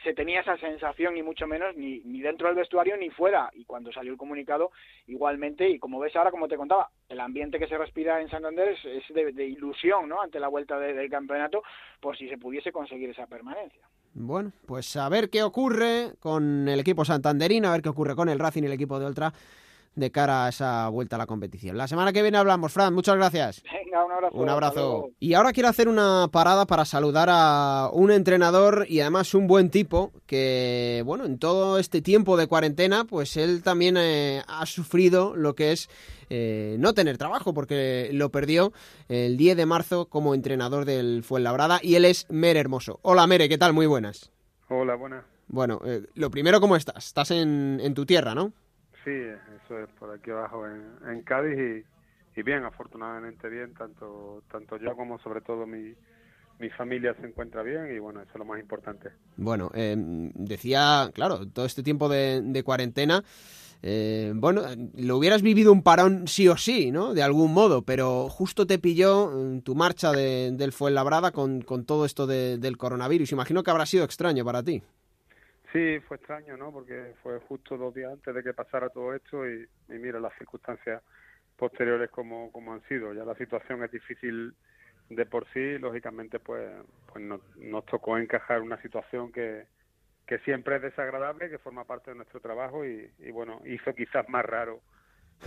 [0.03, 3.49] se tenía esa sensación ni mucho menos ni, ni dentro del vestuario ni fuera.
[3.53, 4.71] Y cuando salió el comunicado
[5.07, 8.69] igualmente y como ves ahora como te contaba el ambiente que se respira en Santander
[8.69, 11.63] es, de, ilusión no ante la vuelta del campeonato
[11.99, 13.81] por si se pudiese conseguir esa permanencia.
[14.13, 18.29] Bueno pues a ver qué ocurre con el equipo santanderino a ver qué ocurre con
[18.29, 19.33] el Racing y el equipo de Ultra
[19.99, 21.77] de cara a esa vuelta a la competición.
[21.77, 23.63] La semana que viene hablamos, Fran, muchas gracias.
[23.63, 24.37] Venga, un abrazo.
[24.37, 25.09] Un abrazo.
[25.19, 29.69] Y ahora quiero hacer una parada para saludar a un entrenador y además un buen
[29.69, 35.35] tipo que, bueno, en todo este tiempo de cuarentena, pues él también eh, ha sufrido
[35.35, 35.89] lo que es
[36.29, 38.71] eh, no tener trabajo porque lo perdió
[39.07, 42.99] el 10 de marzo como entrenador del Fuenlabrada y él es Mere Hermoso.
[43.01, 43.73] Hola Mere, ¿qué tal?
[43.73, 44.31] Muy buenas.
[44.69, 45.25] Hola, buenas.
[45.47, 47.07] Bueno, eh, lo primero, ¿cómo estás?
[47.07, 48.53] Estás en, en tu tierra, ¿no?
[49.03, 51.85] Sí, eso es por aquí abajo en, Cádiz
[52.35, 55.93] y, bien, afortunadamente bien, tanto, tanto yo como sobre todo mi,
[56.59, 59.09] mi familia se encuentra bien y bueno, eso es lo más importante.
[59.37, 63.23] Bueno, eh, decía, claro, todo este tiempo de, cuarentena,
[63.81, 64.63] eh, bueno,
[64.95, 67.13] lo hubieras vivido un parón sí o sí, ¿no?
[67.13, 72.05] De algún modo, pero justo te pilló tu marcha de, del Fuenlabrada con, con todo
[72.05, 73.31] esto del coronavirus.
[73.31, 74.83] Imagino que habrá sido extraño para ti.
[75.71, 76.71] Sí, fue extraño, ¿no?
[76.71, 81.03] Porque fue justo dos días antes de que pasara todo esto y, mira las circunstancias
[81.57, 83.13] posteriores como, como han sido.
[83.13, 84.53] Ya la situación es difícil
[85.09, 86.71] de por sí, lógicamente pues,
[87.11, 89.65] pues nos, nos tocó encajar una situación que,
[90.25, 94.27] que siempre es desagradable, que forma parte de nuestro trabajo y, y bueno, hizo quizás
[94.29, 94.81] más raro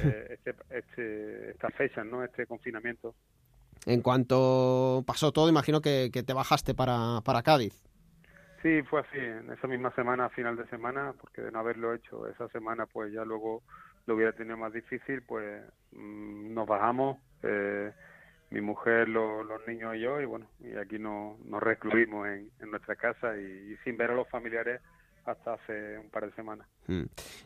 [0.00, 2.24] eh, este, este, estas fechas, ¿no?
[2.24, 3.14] Este confinamiento.
[3.86, 7.82] En cuanto pasó todo, imagino que, que te bajaste para, para Cádiz.
[8.62, 12.28] Sí, fue así, en esa misma semana, final de semana, porque de no haberlo hecho
[12.28, 13.62] esa semana, pues ya luego
[14.06, 17.90] lo hubiera tenido más difícil, pues mm, nos bajamos, eh,
[18.50, 22.94] mi mujer, los niños y yo, y bueno, y aquí nos, nos recluimos en, nuestra
[22.94, 24.80] casa y, sin ver a los familiares
[25.24, 26.66] hasta hace un par de semanas.
[26.86, 27.02] Mm.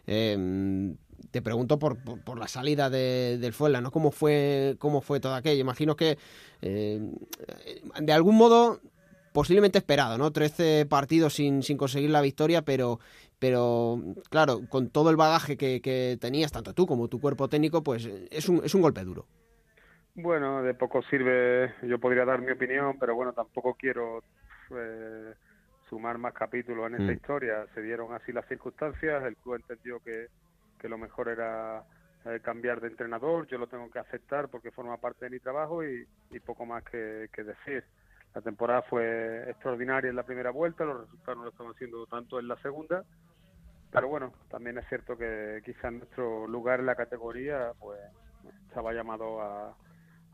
[0.06, 0.96] Em,
[1.30, 3.90] te pregunto por, por, la salida de, del Fuela, ¿no?
[3.90, 5.60] ¿Cómo fue, cómo fue todo aquello?
[5.60, 6.18] Imagino que
[6.60, 7.00] eh,
[8.00, 8.80] de algún modo
[9.36, 10.30] posiblemente esperado, ¿no?
[10.30, 13.00] 13 partidos sin, sin conseguir la victoria, pero,
[13.38, 13.98] pero
[14.30, 18.48] claro, con todo el bagaje que, tenías, tanto tú como tu cuerpo técnico, pues es
[18.48, 19.26] un, es un golpe duro.
[20.14, 24.22] Bueno, de poco sirve, yo podría dar mi opinión, pero bueno, tampoco quiero
[24.70, 25.34] eh,
[25.90, 27.16] sumar más capítulos en esta mm.
[27.16, 27.66] historia.
[27.74, 30.28] Se dieron así las circunstancias, el club entendió que,
[30.80, 31.84] que lo mejor era
[32.24, 35.84] eh, cambiar de entrenador, yo lo tengo que aceptar porque forma parte de mi trabajo
[35.84, 36.06] y,
[36.40, 37.84] poco más que, decir.
[38.36, 42.38] La temporada fue extraordinaria en la primera vuelta, los resultados no lo estamos haciendo tanto
[42.38, 43.02] en la segunda,
[43.90, 47.98] pero bueno, también es cierto que quizás nuestro lugar en la categoría pues
[48.68, 49.74] estaba llamado a,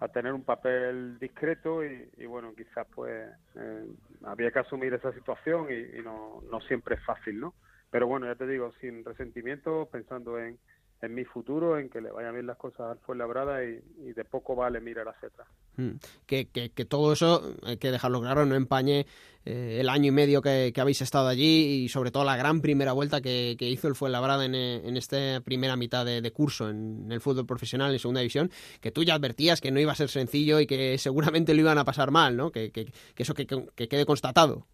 [0.01, 3.87] a tener un papel discreto y, bueno, quizás pues eh,
[4.25, 7.55] había que asumir esa situación y, y, no, no siempre es fácil, ¿no?
[7.89, 10.59] Pero bueno, ya te digo, sin resentimiento, pensando en,
[11.03, 14.25] en mi futuro, en que le vayan bien las cosas al Fuenlabrada y, y de
[14.25, 15.49] poco vale mirar hacia atrás.
[15.77, 15.93] Hmm.
[16.27, 19.07] Que, que, todo eso, hay que dejarlo claro, no empañe
[19.45, 22.93] eh, el año y medio que, habéis estado allí y sobre todo la gran primera
[22.93, 27.47] vuelta que, hizo el Fuenlabrada en, en esta primera mitad de, curso en, el fútbol
[27.47, 28.51] profesional en segunda división,
[28.81, 31.79] que tú ya advertías que no iba a ser sencillo y que seguramente lo iban
[31.79, 32.53] a pasar mal, ¿no?
[32.53, 32.71] Que
[33.17, 33.47] eso que
[33.89, 34.67] quede constatado.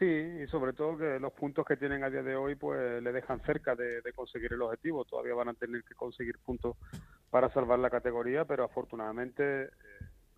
[0.00, 3.12] Sí, y sobre todo que los puntos que tienen a día de hoy pues le
[3.12, 5.04] dejan cerca de, conseguir el objetivo.
[5.04, 6.78] Todavía van a tener que conseguir puntos
[7.28, 9.68] para salvar la categoría, pero afortunadamente eh,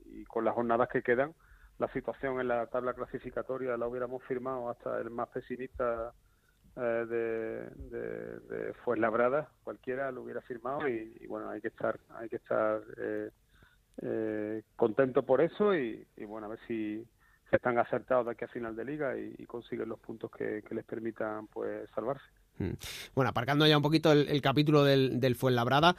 [0.06, 1.32] y con las jornadas que quedan,
[1.78, 6.12] la situación en la tabla clasificatoria la hubiéramos firmado hasta el más pesimista
[6.74, 12.28] eh, de, de, de Fuenlabrada, cualquiera lo hubiera firmado y, bueno, hay que estar, hay
[12.28, 13.30] que estar eh,
[14.02, 17.06] eh, contento por eso y, y bueno, a ver si
[17.56, 21.46] están acertados de aquí a final de liga y, consiguen los puntos que, les permitan
[21.48, 22.24] pues salvarse.
[22.58, 22.72] Hmm.
[23.14, 25.96] Bueno, aparcando ya un poquito el, capítulo del, del Fuenlabrada,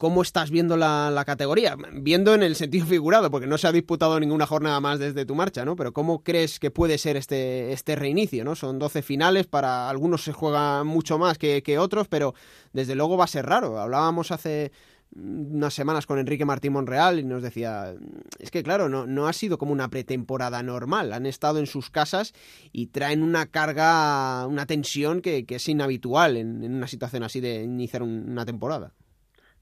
[0.00, 1.76] ¿cómo estás viendo la, categoría?
[1.92, 5.34] Viendo en el sentido figurado, porque no se ha disputado ninguna jornada más desde tu
[5.34, 5.76] marcha, ¿no?
[5.76, 8.54] Pero ¿cómo crees que puede ser este, este reinicio, ¿no?
[8.54, 12.34] Son 12 finales, para algunos se juega mucho más que, que otros, pero
[12.72, 13.78] desde luego va a ser raro.
[13.78, 14.72] Hablábamos hace
[15.16, 17.94] unas semanas con Enrique Martín Monreal y nos decía,
[18.38, 21.90] es que claro, no, no ha sido como una pretemporada normal, han estado en sus
[21.90, 22.32] casas
[22.72, 28.02] y traen una carga, una tensión que, es inhabitual en, una situación así de iniciar
[28.02, 28.92] una temporada.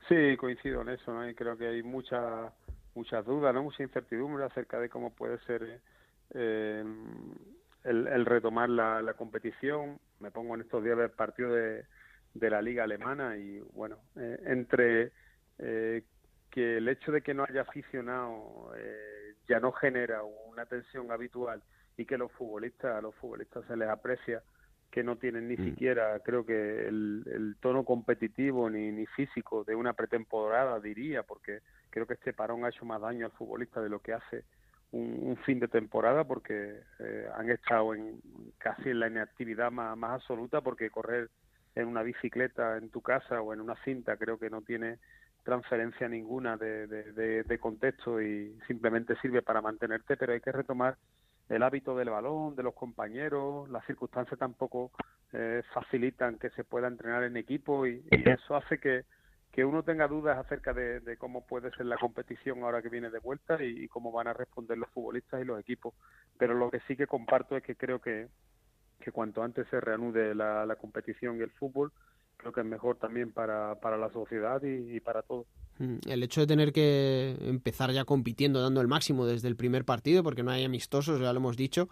[0.09, 2.53] Sí, coincido en eso, creo que hay mucha,
[2.95, 5.81] muchas dudas, mucha incertidumbre acerca de cómo puede ser
[6.35, 6.85] eh,
[7.85, 9.99] el, retomar la, competición.
[10.21, 11.85] Me pongo en estos días el partido de,
[12.35, 15.13] de la liga alemana y bueno, eh, entre
[15.59, 16.03] eh,
[16.51, 21.63] que el hecho de que no haya aficionado eh, ya no genera una tensión habitual
[21.97, 24.43] y que los futbolistas a los futbolistas se les aprecia
[24.91, 25.65] que no tienen ni mm.
[25.65, 32.07] siquiera creo que el, tono competitivo ni, ni físico de una pretemporada diría porque creo
[32.07, 34.45] que este parón ha hecho más daño al futbolista de lo que hace
[34.93, 38.21] un, fin de temporada porque eh, han estado en
[38.59, 41.29] casi en la inactividad más, más absoluta porque correr
[41.75, 44.99] en una bicicleta en tu casa o en una cinta creo que no tiene
[45.43, 50.97] transferencia ninguna de, de, contexto y simplemente sirve para mantenerte, pero hay que retomar
[51.49, 54.91] el hábito del balón, de los compañeros, las circunstancias tampoco
[55.33, 59.05] eh, facilitan que se pueda entrenar en equipo y, eso hace que,
[59.53, 63.19] que, uno tenga dudas acerca de, cómo puede ser la competición ahora que viene de
[63.19, 65.95] vuelta y, cómo van a responder los futbolistas y los equipos.
[66.39, 68.29] Pero lo que sí que comparto es que creo que,
[69.01, 71.93] que cuanto antes se reanude la, la competición y el fútbol,
[72.39, 75.45] creo que es mejor también para, para la sociedad y, para todo.
[75.79, 79.85] Mm, el hecho de tener que empezar ya compitiendo, dando el máximo desde el primer
[79.85, 81.89] partido, porque no hay amistosos, ya lo hemos dicho,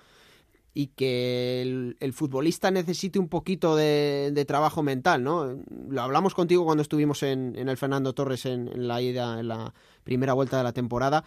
[0.72, 5.58] y que el, futbolista necesite un poquito de, trabajo mental, ¿no?
[5.88, 9.74] Lo hablamos contigo cuando estuvimos en, en el Fernando Torres en, la ida, en la
[10.04, 11.24] primera vuelta de la temporada,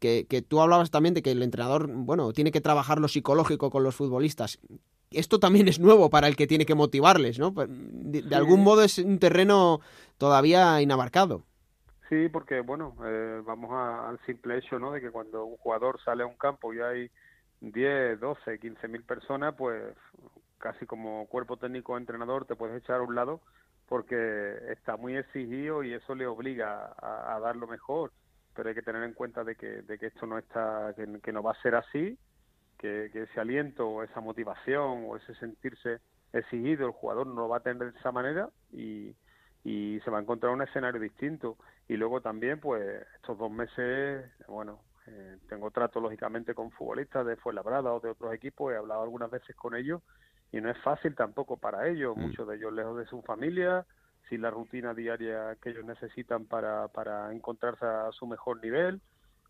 [0.00, 3.70] que, que, tú hablabas también de que el entrenador, bueno, tiene que trabajar lo psicológico
[3.70, 4.58] con los futbolistas
[5.10, 7.52] esto también es nuevo para el que tiene que motivarles, ¿no?
[7.52, 9.80] Pues, de, algún modo es un terreno
[10.18, 11.44] todavía inabarcado.
[12.08, 14.92] Sí, porque bueno, eh, vamos al simple hecho, ¿no?
[14.92, 17.10] De que cuando un jugador sale a un campo y hay
[17.60, 19.82] 10, 12, 15 mil personas, pues
[20.58, 23.40] casi como cuerpo técnico entrenador te puedes echar a un lado
[23.88, 28.12] porque está muy exigido y eso le obliga a, dar lo mejor.
[28.54, 31.42] Pero hay que tener en cuenta de que, de que esto no está, que no
[31.42, 32.18] va a ser así
[32.78, 36.00] que, ese aliento o esa motivación o ese sentirse
[36.32, 39.14] exigido el jugador no lo va a tener de esa manera y,
[39.64, 41.56] y se va a encontrar un escenario distinto.
[41.88, 47.36] Y luego también, pues, estos dos meses, bueno, eh, tengo trato lógicamente con futbolistas de
[47.36, 50.02] Fuenlabrada o de otros equipos, he hablado algunas veces con ellos
[50.50, 52.20] y no es fácil tampoco para ellos, mm.
[52.20, 53.86] muchos de ellos lejos de su familia,
[54.28, 59.00] sin la rutina diaria que ellos necesitan para, para encontrarse a su mejor nivel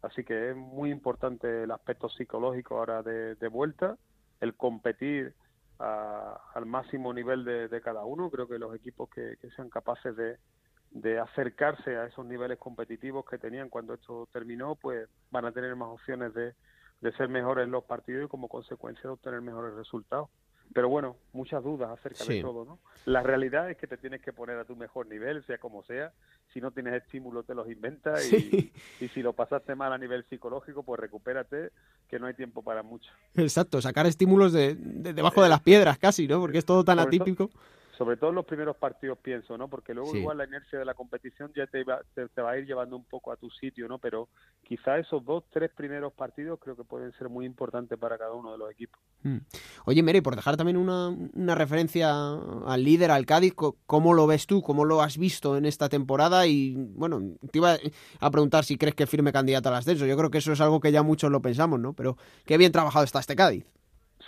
[0.07, 3.97] Así que es muy importante el aspecto psicológico ahora de, vuelta,
[4.41, 5.35] el competir
[5.79, 8.31] al máximo nivel de, cada uno.
[8.31, 13.69] Creo que los equipos que, sean capaces de, acercarse a esos niveles competitivos que tenían
[13.69, 16.55] cuando esto terminó, pues van a tener más opciones de,
[17.01, 20.31] de ser mejores en los partidos y como consecuencia de obtener mejores resultados.
[20.73, 22.79] Pero bueno, muchas dudas acerca de todo, ¿no?
[23.05, 26.13] La realidad es que te tienes que poner a tu mejor nivel, sea como sea.
[26.53, 28.33] Si no tienes estímulo, te los inventas.
[28.33, 31.71] Y, y, si lo pasaste mal a nivel psicológico, pues recupérate,
[32.09, 33.11] que no hay tiempo para mucho.
[33.35, 36.41] Exacto, sacar estímulos de, debajo de las piedras casi, ¿no?
[36.41, 37.51] Porque es todo tan atípico
[37.97, 39.69] sobre todo en los primeros partidos pienso, ¿no?
[39.69, 42.67] Porque luego igual la inercia de la competición ya te va, te, va a ir
[42.67, 43.99] llevando un poco a tu sitio, ¿no?
[43.99, 44.29] Pero
[44.63, 48.53] quizá esos dos, tres primeros partidos creo que pueden ser muy importantes para cada uno
[48.53, 49.01] de los equipos.
[49.23, 49.39] Mm.
[49.87, 54.47] Oye, Mary, por dejar también una, una referencia al líder, al Cádiz, ¿cómo lo ves
[54.47, 54.63] tú?
[54.63, 56.47] ¿Cómo lo has visto en esta temporada?
[56.47, 57.21] Y bueno,
[57.51, 57.77] te iba
[58.21, 60.07] a preguntar si crees que firme candidato al ascenso.
[60.07, 61.95] Yo creo que eso es algo que ya muchos lo pensamos, ¿no?
[61.95, 63.65] Pero qué bien trabajado está este Cádiz.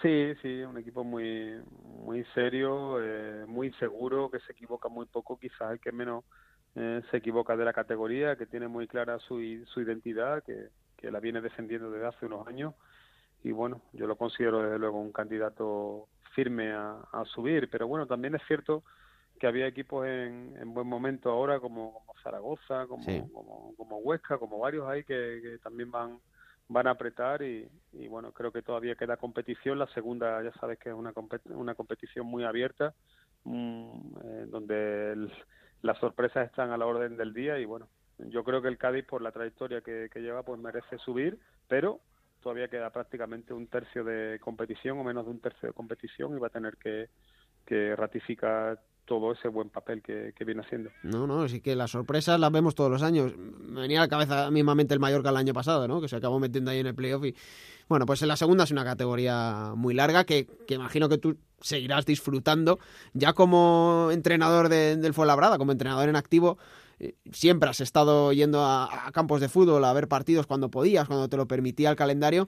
[0.03, 1.61] Sí, sí, un equipo muy
[2.09, 6.25] muy serio, eh, muy seguro, que se equivoca muy poco, quizás el que menos
[6.75, 11.11] eh, se equivoca de la categoría, que tiene muy clara su, su identidad, que, que
[11.11, 12.75] la viene defendiendo desde hace unos años.
[13.43, 18.35] Y bueno, yo lo considero desde luego un candidato firme a, subir, pero bueno, también
[18.35, 18.85] es cierto
[19.41, 24.39] que había equipos en, en buen momento ahora como, como Zaragoza, como, como, como Huesca,
[24.39, 26.19] como varios ahí que, que también van
[26.69, 27.69] van a apretar y,
[28.09, 29.79] bueno, creo que todavía queda competición.
[29.79, 31.13] La segunda, ya sabes que es una,
[31.47, 32.95] una competición muy abierta,
[33.45, 35.31] mm, eh, donde
[35.83, 37.89] las sorpresas están a la orden del día y bueno,
[38.19, 41.39] yo creo que el Cádiz por la trayectoria que, lleva pues merece subir,
[41.69, 42.01] pero
[42.43, 46.41] todavía queda prácticamente un tercio de competición o menos de un tercio de competición y
[46.41, 47.09] va a tener que
[47.97, 50.91] ratificar todo ese buen papel que, viene haciendo.
[51.03, 53.33] No, no, así que las sorpresas las vemos todos los años.
[53.37, 56.01] Me venía a la cabeza mismamente el Mallorca el año pasado, ¿no?
[56.01, 57.35] Que se acabó metiendo ahí en el playoff y...
[57.89, 62.05] Bueno, pues en la segunda es una categoría muy larga que, imagino que tú seguirás
[62.05, 62.79] disfrutando.
[63.15, 66.59] Ya como entrenador de, del Fuenlabrada, como entrenador en activo,
[67.01, 71.31] eh, siempre has estado yendo a, campos de fútbol a ver partidos cuando podías, cuando
[71.31, 72.47] te lo permitía el calendario.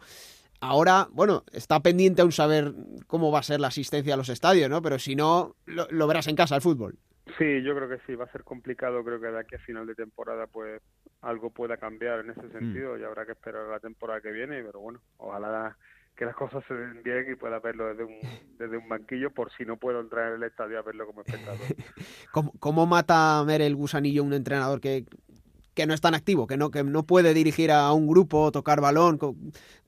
[0.61, 2.74] Ahora, bueno, está pendiente aún saber
[3.06, 4.82] cómo va a ser la asistencia a los estadios, ¿no?
[4.82, 6.98] Pero si no, lo, verás en casa el fútbol.
[7.38, 9.86] Sí, yo creo que sí, va a ser complicado, creo que de aquí a final
[9.86, 10.82] de temporada pues
[11.22, 12.52] algo pueda cambiar en ese mm.
[12.52, 15.76] sentido y habrá que esperar la temporada que viene, pero bueno, ojalá
[16.16, 18.18] que las cosas se den bien y pueda verlo desde un,
[18.58, 21.61] desde un banquillo por si no puedo entrar en el estadio a verlo como espectador.
[22.32, 25.06] ¿Cómo, ¿Cómo, mata a ver el gusanillo un entrenador que,
[25.80, 28.80] que no es tan activo, que no, que no puede dirigir a un grupo, tocar
[28.80, 29.18] balón,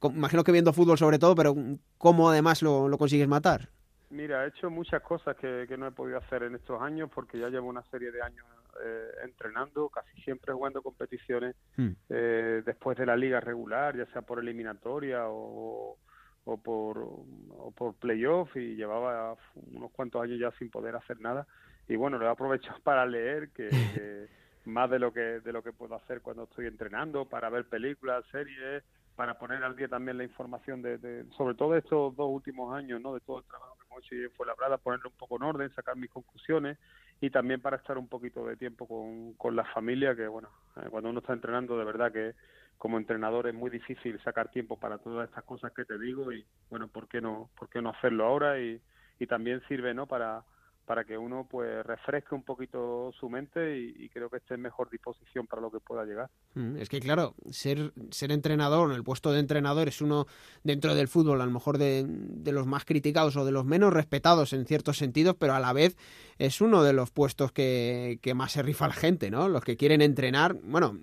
[0.02, 1.54] imagino que viendo fútbol sobre todo, pero
[1.98, 3.68] ¿cómo además lo, consigues matar?
[4.08, 7.48] Mira, he hecho muchas cosas que, no he podido hacer en estos años porque ya
[7.48, 8.46] llevo una serie de años
[8.82, 11.90] eh, entrenando, casi siempre jugando competiciones hmm.
[12.08, 15.98] eh, después de la liga regular, ya sea por eliminatoria o,
[16.44, 19.36] o por, o por playoff y llevaba
[19.72, 21.46] unos cuantos años ya sin poder hacer nada
[21.88, 23.68] y bueno, lo he aprovechado para leer que
[24.64, 28.24] más de lo que de lo que puedo hacer cuando estoy entrenando para ver películas
[28.30, 28.84] series
[29.16, 33.14] para poner al día también la información de, sobre todo estos dos últimos años no
[33.14, 35.74] de todo el trabajo que hemos hecho y fue labrada ponerlo un poco en orden
[35.74, 36.78] sacar mis conclusiones
[37.20, 40.86] y también para estar un poquito de tiempo con, con la familia que bueno eh,
[40.90, 42.34] cuando uno está entrenando de verdad que
[42.78, 46.44] como entrenador es muy difícil sacar tiempo para todas estas cosas que te digo y
[46.70, 48.80] bueno por qué no por qué no hacerlo ahora y,
[49.18, 50.44] y también sirve no para
[50.84, 54.90] para que uno pues refresque un poquito su mente y, creo que esté en mejor
[54.90, 56.28] disposición para lo que pueda llegar.
[56.54, 60.26] Mm, es que claro, ser, ser entrenador, el puesto de entrenador es uno
[60.64, 63.92] dentro del fútbol a lo mejor de, de, los más criticados o de los menos
[63.92, 65.96] respetados en ciertos sentidos, pero a la vez
[66.38, 69.48] es uno de los puestos que, que más se rifa la gente, ¿no?
[69.48, 70.98] Los que quieren entrenar, bueno,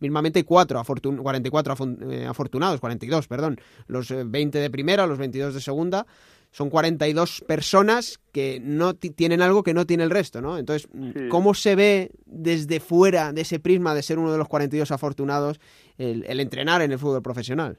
[0.00, 1.76] mismamente cuatro, 44
[2.10, 6.06] eh, afortunados, 42, perdón, los 20 eh, de primera, los 22 de segunda,
[6.50, 10.58] son 42 personas que no tienen algo que no tiene el resto, ¿no?
[10.58, 10.88] Entonces,
[11.30, 15.60] ¿cómo se ve desde fuera de ese prisma de ser uno de los 42 afortunados
[15.98, 17.78] el, entrenar en el fútbol profesional?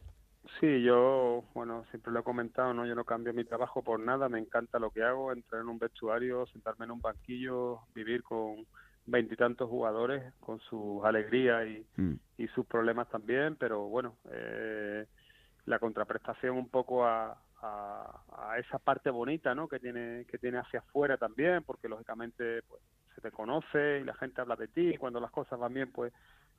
[0.59, 2.85] Sí, yo, bueno, siempre lo he comentado, ¿no?
[2.85, 5.79] Yo no cambio mi trabajo por nada, me encanta lo que hago, entrar en un
[5.79, 8.67] vestuario, sentarme en un banquillo, vivir con
[9.07, 12.19] veintitantos jugadores, con sus alegrías y, mm.
[12.37, 15.07] y, sus problemas también, pero bueno, eh,
[15.65, 19.67] la contraprestación un poco a, a, esa parte bonita ¿no?
[19.67, 22.81] que tiene que tiene hacia afuera también porque lógicamente pues
[23.15, 25.91] se te conoce y la gente habla de ti y cuando las cosas van bien
[25.91, 26.13] pues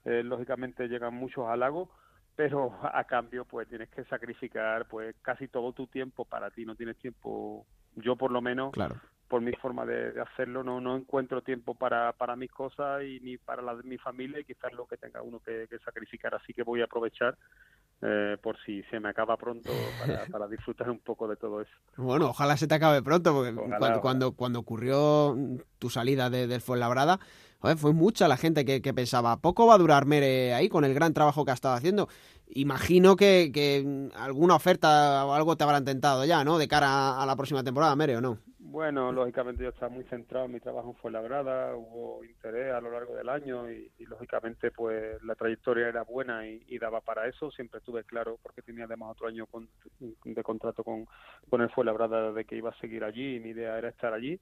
[0.05, 1.89] eh, lógicamente llegan muchos halagos
[2.37, 6.77] pero a cambio pues tienes que sacrificar pues casi todo tu tiempo para ti no
[6.77, 8.97] tienes tiempo yo por lo menos claro.
[9.29, 13.39] por mi forma de, hacerlo no no encuentro tiempo para para mis cosas y ni
[13.39, 16.63] para la de mi familia y quizás lo que tenga uno que sacrificar así que
[16.63, 17.37] voy a aprovechar
[18.03, 19.71] eh, por si se me acaba pronto
[20.33, 21.73] para, disfrutar un poco de todo eso.
[21.97, 23.55] Bueno, ojalá se te acabe pronto, porque
[24.01, 25.37] cuando, cuando, ocurrió
[25.79, 27.21] tu salida de, del Fuenlabrada,
[27.77, 31.15] fue mucha la gente que, pensaba, poco va a durar Mere ahí con el gran
[31.15, 32.09] trabajo que ha estado haciendo.
[32.55, 36.59] Imagino que, alguna oferta o algo te habrán tentado ya, ¿no?
[36.59, 38.39] De cara a, la próxima temporada, Mere, ¿o no?
[38.59, 42.91] Bueno, lógicamente yo estaba muy centrado en mi trabajo fue labrada, hubo interés a lo
[42.91, 47.79] largo del año y, lógicamente pues la trayectoria era buena y, daba para eso, siempre
[47.79, 49.47] estuve claro porque tenía además otro año
[50.01, 51.07] de contrato con,
[51.51, 54.41] con el Fuenlabrada de que iba a seguir allí y mi idea era estar allí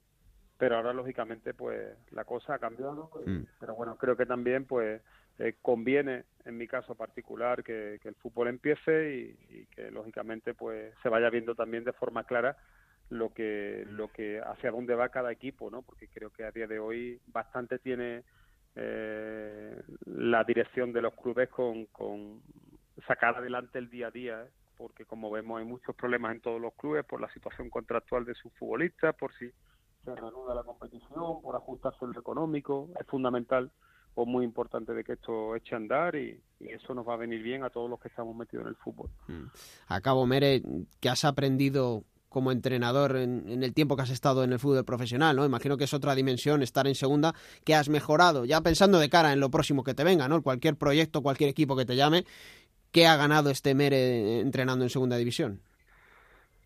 [0.60, 3.40] pero ahora lógicamente pues la cosa ha cambiado mm.
[3.58, 5.00] pero bueno creo que también pues
[5.38, 11.08] eh, conviene en mi caso particular que, el fútbol empiece y, que lógicamente pues se
[11.08, 12.58] vaya viendo también de forma clara
[13.08, 16.66] lo que lo que hacia dónde va cada equipo no porque creo que a día
[16.66, 18.22] de hoy bastante tiene
[18.76, 22.42] eh, la dirección de los clubes con, con
[23.06, 24.50] sacar adelante el día a día ¿eh?
[24.76, 28.34] porque como vemos hay muchos problemas en todos los clubes por la situación contractual de
[28.34, 29.50] sus futbolistas por si
[30.04, 32.88] se reanuda la competición, por ajustarse el económico.
[32.98, 33.70] Es fundamental
[34.14, 37.42] o muy importante de que esto eche a andar y, eso nos va a venir
[37.42, 39.08] bien a todos los que estamos metidos en el fútbol.
[39.28, 39.44] Mm.
[39.88, 40.62] Acabo, Mere,
[41.00, 45.36] que has aprendido como entrenador en, el tiempo que has estado en el fútbol profesional,
[45.36, 45.44] ¿no?
[45.44, 47.34] Imagino que es otra dimensión estar en segunda
[47.64, 50.42] que has mejorado, ya pensando de cara en lo próximo que te venga, ¿no?
[50.42, 52.24] Cualquier proyecto, cualquier equipo que te llame,
[52.92, 55.60] ¿qué ha ganado este Mere entrenando en segunda división?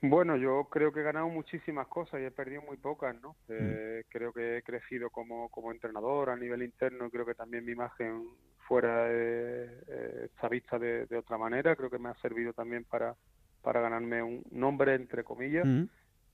[0.07, 3.31] Bueno, yo creo que he ganado muchísimas cosas y he perdido muy pocas, ¿no?
[3.49, 3.53] Mm.
[3.53, 7.73] Eh, creo que he crecido como, como entrenador a nivel interno, creo que también mi
[7.73, 8.23] imagen
[8.69, 13.15] fuera eh, está vista de, otra manera, creo que me ha servido también para,
[13.63, 15.85] para ganarme un nombre, entre comillas, mm.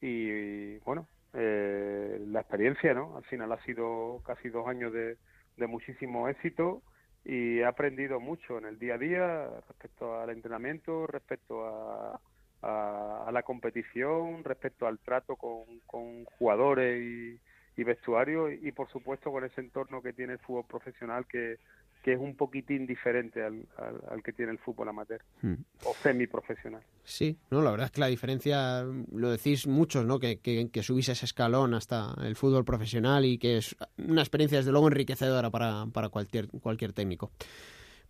[0.00, 3.16] y, bueno, eh, la experiencia, ¿no?
[3.16, 5.16] Al final ha sido casi dos años de,
[5.56, 6.82] de muchísimo éxito
[7.24, 12.20] y he aprendido mucho en el día a día respecto al entrenamiento, respecto a
[12.62, 17.40] a, la competición, respecto al trato con, con jugadores y,
[17.80, 21.58] y vestuario y, por supuesto con ese entorno que tiene el fútbol profesional que,
[22.02, 23.66] que es un poquitín diferente al,
[24.10, 25.54] al, que tiene el fútbol amateur hmm.
[25.84, 26.82] o semiprofesional.
[27.04, 30.18] Sí, no, la verdad es que la diferencia, lo decís muchos, ¿no?
[30.18, 34.58] Que, que, que, subís ese escalón hasta el fútbol profesional y que es una experiencia
[34.58, 37.30] desde luego enriquecedora para, para cualquier, cualquier técnico.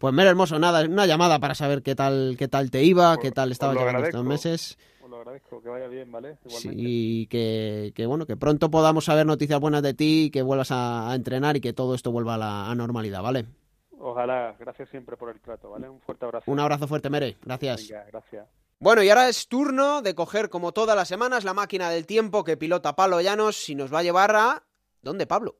[0.00, 3.32] Pues mero hermoso, nada, una llamada para saber qué tal, qué tal te iba, qué
[3.32, 4.78] tal estabas llevando estos meses.
[5.04, 6.38] Os lo agradezco, que vaya bien, ¿vale?
[6.46, 10.70] Sí, y que, que, bueno, que pronto podamos saber noticias buenas de ti, que vuelvas
[10.70, 13.44] a, entrenar y que todo esto vuelva a la normalidad, ¿vale?
[13.98, 15.86] Ojalá, gracias siempre por el trato, ¿vale?
[15.86, 16.50] Un fuerte abrazo.
[16.50, 17.86] Un abrazo fuerte, Mere, gracias.
[17.86, 18.48] Venga, gracias.
[18.78, 22.42] Bueno, y ahora es turno de coger, como todas las semanas, la máquina del tiempo
[22.42, 24.62] que pilota Pablo Llanos y nos va a llevar a...
[25.02, 25.56] ¿Dónde, Pablo?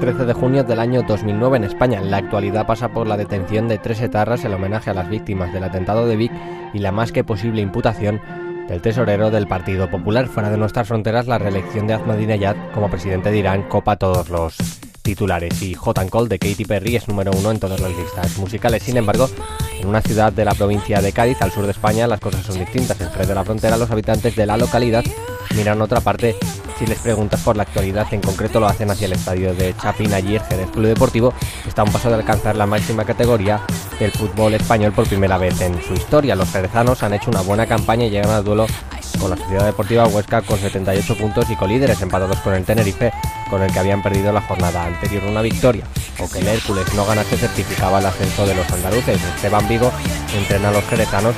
[0.00, 2.00] 13 de junio del año 2009 en España.
[2.00, 5.64] La actualidad pasa por la detención de tres etarras en homenaje a las víctimas del
[5.64, 6.32] atentado de Vic
[6.74, 8.20] y la más que posible imputación
[8.68, 10.26] del tesorero del Partido Popular.
[10.26, 14.56] Fuera de nuestras fronteras, la reelección de Ahmadinejad como presidente de Irán copa todos los
[15.00, 18.82] titulares y Hot and de Katy Perry es número uno en todas las listas musicales.
[18.82, 19.30] Sin embargo,
[19.80, 22.58] en una ciudad de la provincia de Cádiz, al sur de España, las cosas son
[22.58, 23.00] distintas.
[23.00, 25.04] En de la frontera, los habitantes de la localidad
[25.56, 26.36] miran otra parte
[26.78, 30.12] si les preguntas por la actualidad, en concreto lo hacen hacia el estadio de Chapín,
[30.12, 31.32] el Jerez Club Deportivo
[31.66, 33.62] está a un paso de alcanzar la máxima categoría
[33.98, 36.36] del fútbol español por primera vez en su historia.
[36.36, 38.66] Los jerezanos han hecho una buena campaña y llegan al duelo
[39.20, 43.12] con la Sociedad Deportiva Huesca con 78 puntos y colíderes empatados con el Tenerife,
[43.50, 45.24] con el que habían perdido la jornada anterior.
[45.24, 45.84] Una victoria,
[46.18, 49.20] o que el Hércules no ganase, certificaba el ascenso de los andaluces.
[49.36, 49.90] Esteban Vigo
[50.34, 51.34] entrena a los jerezanos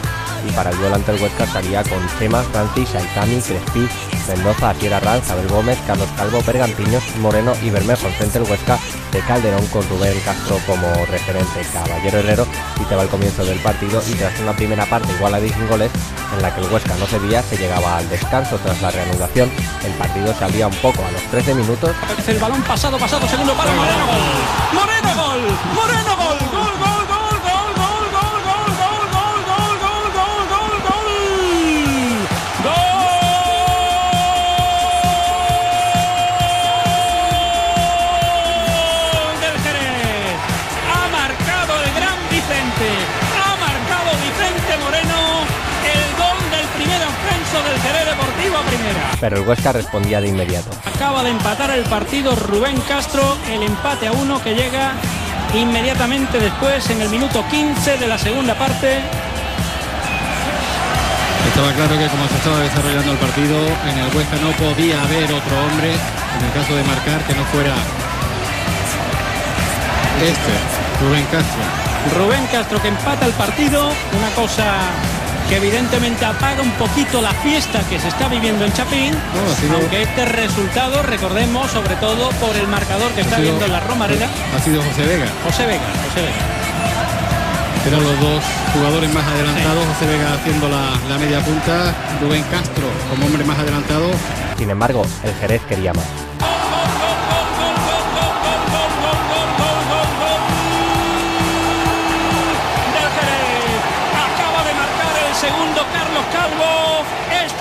[0.49, 3.89] y para el duelo ante el Huesca estaría con Chema, Francis, Aitami, Crespi,
[4.29, 8.09] Mendoza, Sierra Ranz, Abel Gómez, Carlos Calvo, Bergantiños, Moreno y Bermejo.
[8.09, 8.79] Frente el Huesca
[9.13, 11.63] de Calderón con Rubén Castro como referente.
[11.73, 12.47] Caballero Herrero
[12.81, 15.69] y te va el comienzo del partido y tras una primera parte igual a 10
[15.69, 15.91] goles
[16.35, 19.51] en la que el Huesca no se veía, se llegaba al descanso tras la reanudación.
[19.85, 21.91] El partido se abría un poco a los 13 minutos.
[22.27, 24.07] El balón pasado, pasado, segundo para Moreno.
[24.73, 25.41] Moreno gol.
[25.75, 26.39] Moreno gol.
[26.51, 26.78] Gol,
[49.21, 50.71] pero el Huesca respondía de inmediato.
[50.85, 54.93] Acaba de empatar el partido Rubén Castro, el empate a uno que llega
[55.55, 59.01] inmediatamente después en el minuto 15 de la segunda parte.
[61.49, 65.25] Estaba claro que como se estaba desarrollando el partido, en el Huesca no podía haber
[65.25, 67.75] otro hombre, en el caso de marcar, que no fuera
[70.23, 70.79] este.
[71.01, 71.63] Rubén Castro.
[72.19, 73.89] Rubén Castro que empata el partido,
[74.19, 74.91] una cosa
[75.49, 79.15] que evidentemente apaga un poquito la fiesta que se está viviendo en Chapín,
[79.73, 84.29] aunque este resultado, recordemos, sobre todo por el marcador que está viendo en la Romareda.
[84.55, 85.27] Ha sido José Vega.
[85.45, 86.69] José Vega, José Vega.
[87.87, 88.45] Eran los dos
[88.75, 93.59] jugadores más adelantados, José Vega haciendo la, la media punta, Rubén Castro como hombre más
[93.59, 94.11] adelantado.
[94.59, 96.28] Sin embargo, el Jerez quería más.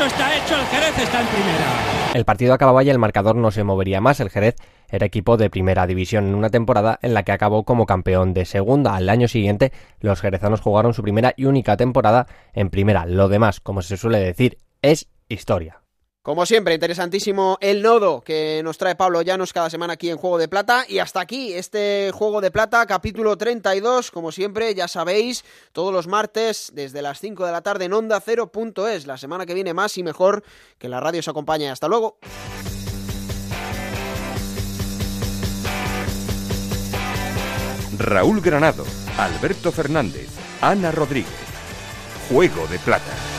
[0.06, 2.14] Está hecho, el Jerez está en primera.
[2.14, 4.20] El partido acababa y el marcador no se movería más.
[4.20, 4.56] El Jerez
[4.90, 8.46] era equipo de primera división en una temporada en la que acabó como campeón de
[8.46, 8.96] segunda.
[8.96, 13.06] Al año siguiente, los jerezanos jugaron su primera y única temporada en primera.
[13.06, 15.82] Lo demás, como se suele decir, es historia.
[16.28, 20.38] Como siempre, interesantísimo el nodo que nos trae Pablo Llanos cada semana aquí en Juego
[20.38, 20.84] de Plata.
[20.86, 24.12] Y hasta aquí este Juego de Plata, capítulo 32.
[24.12, 28.20] Como siempre, ya sabéis, todos los martes desde las 5 de la tarde en Onda
[28.20, 29.08] 0.es.
[29.08, 30.44] La semana que viene más y mejor
[30.78, 31.70] que la radio os acompañe.
[31.70, 32.18] Hasta luego.
[37.98, 38.84] Raúl Granado,
[39.18, 40.28] Alberto Fernández,
[40.60, 41.32] Ana Rodríguez.
[42.30, 43.37] Juego de Plata.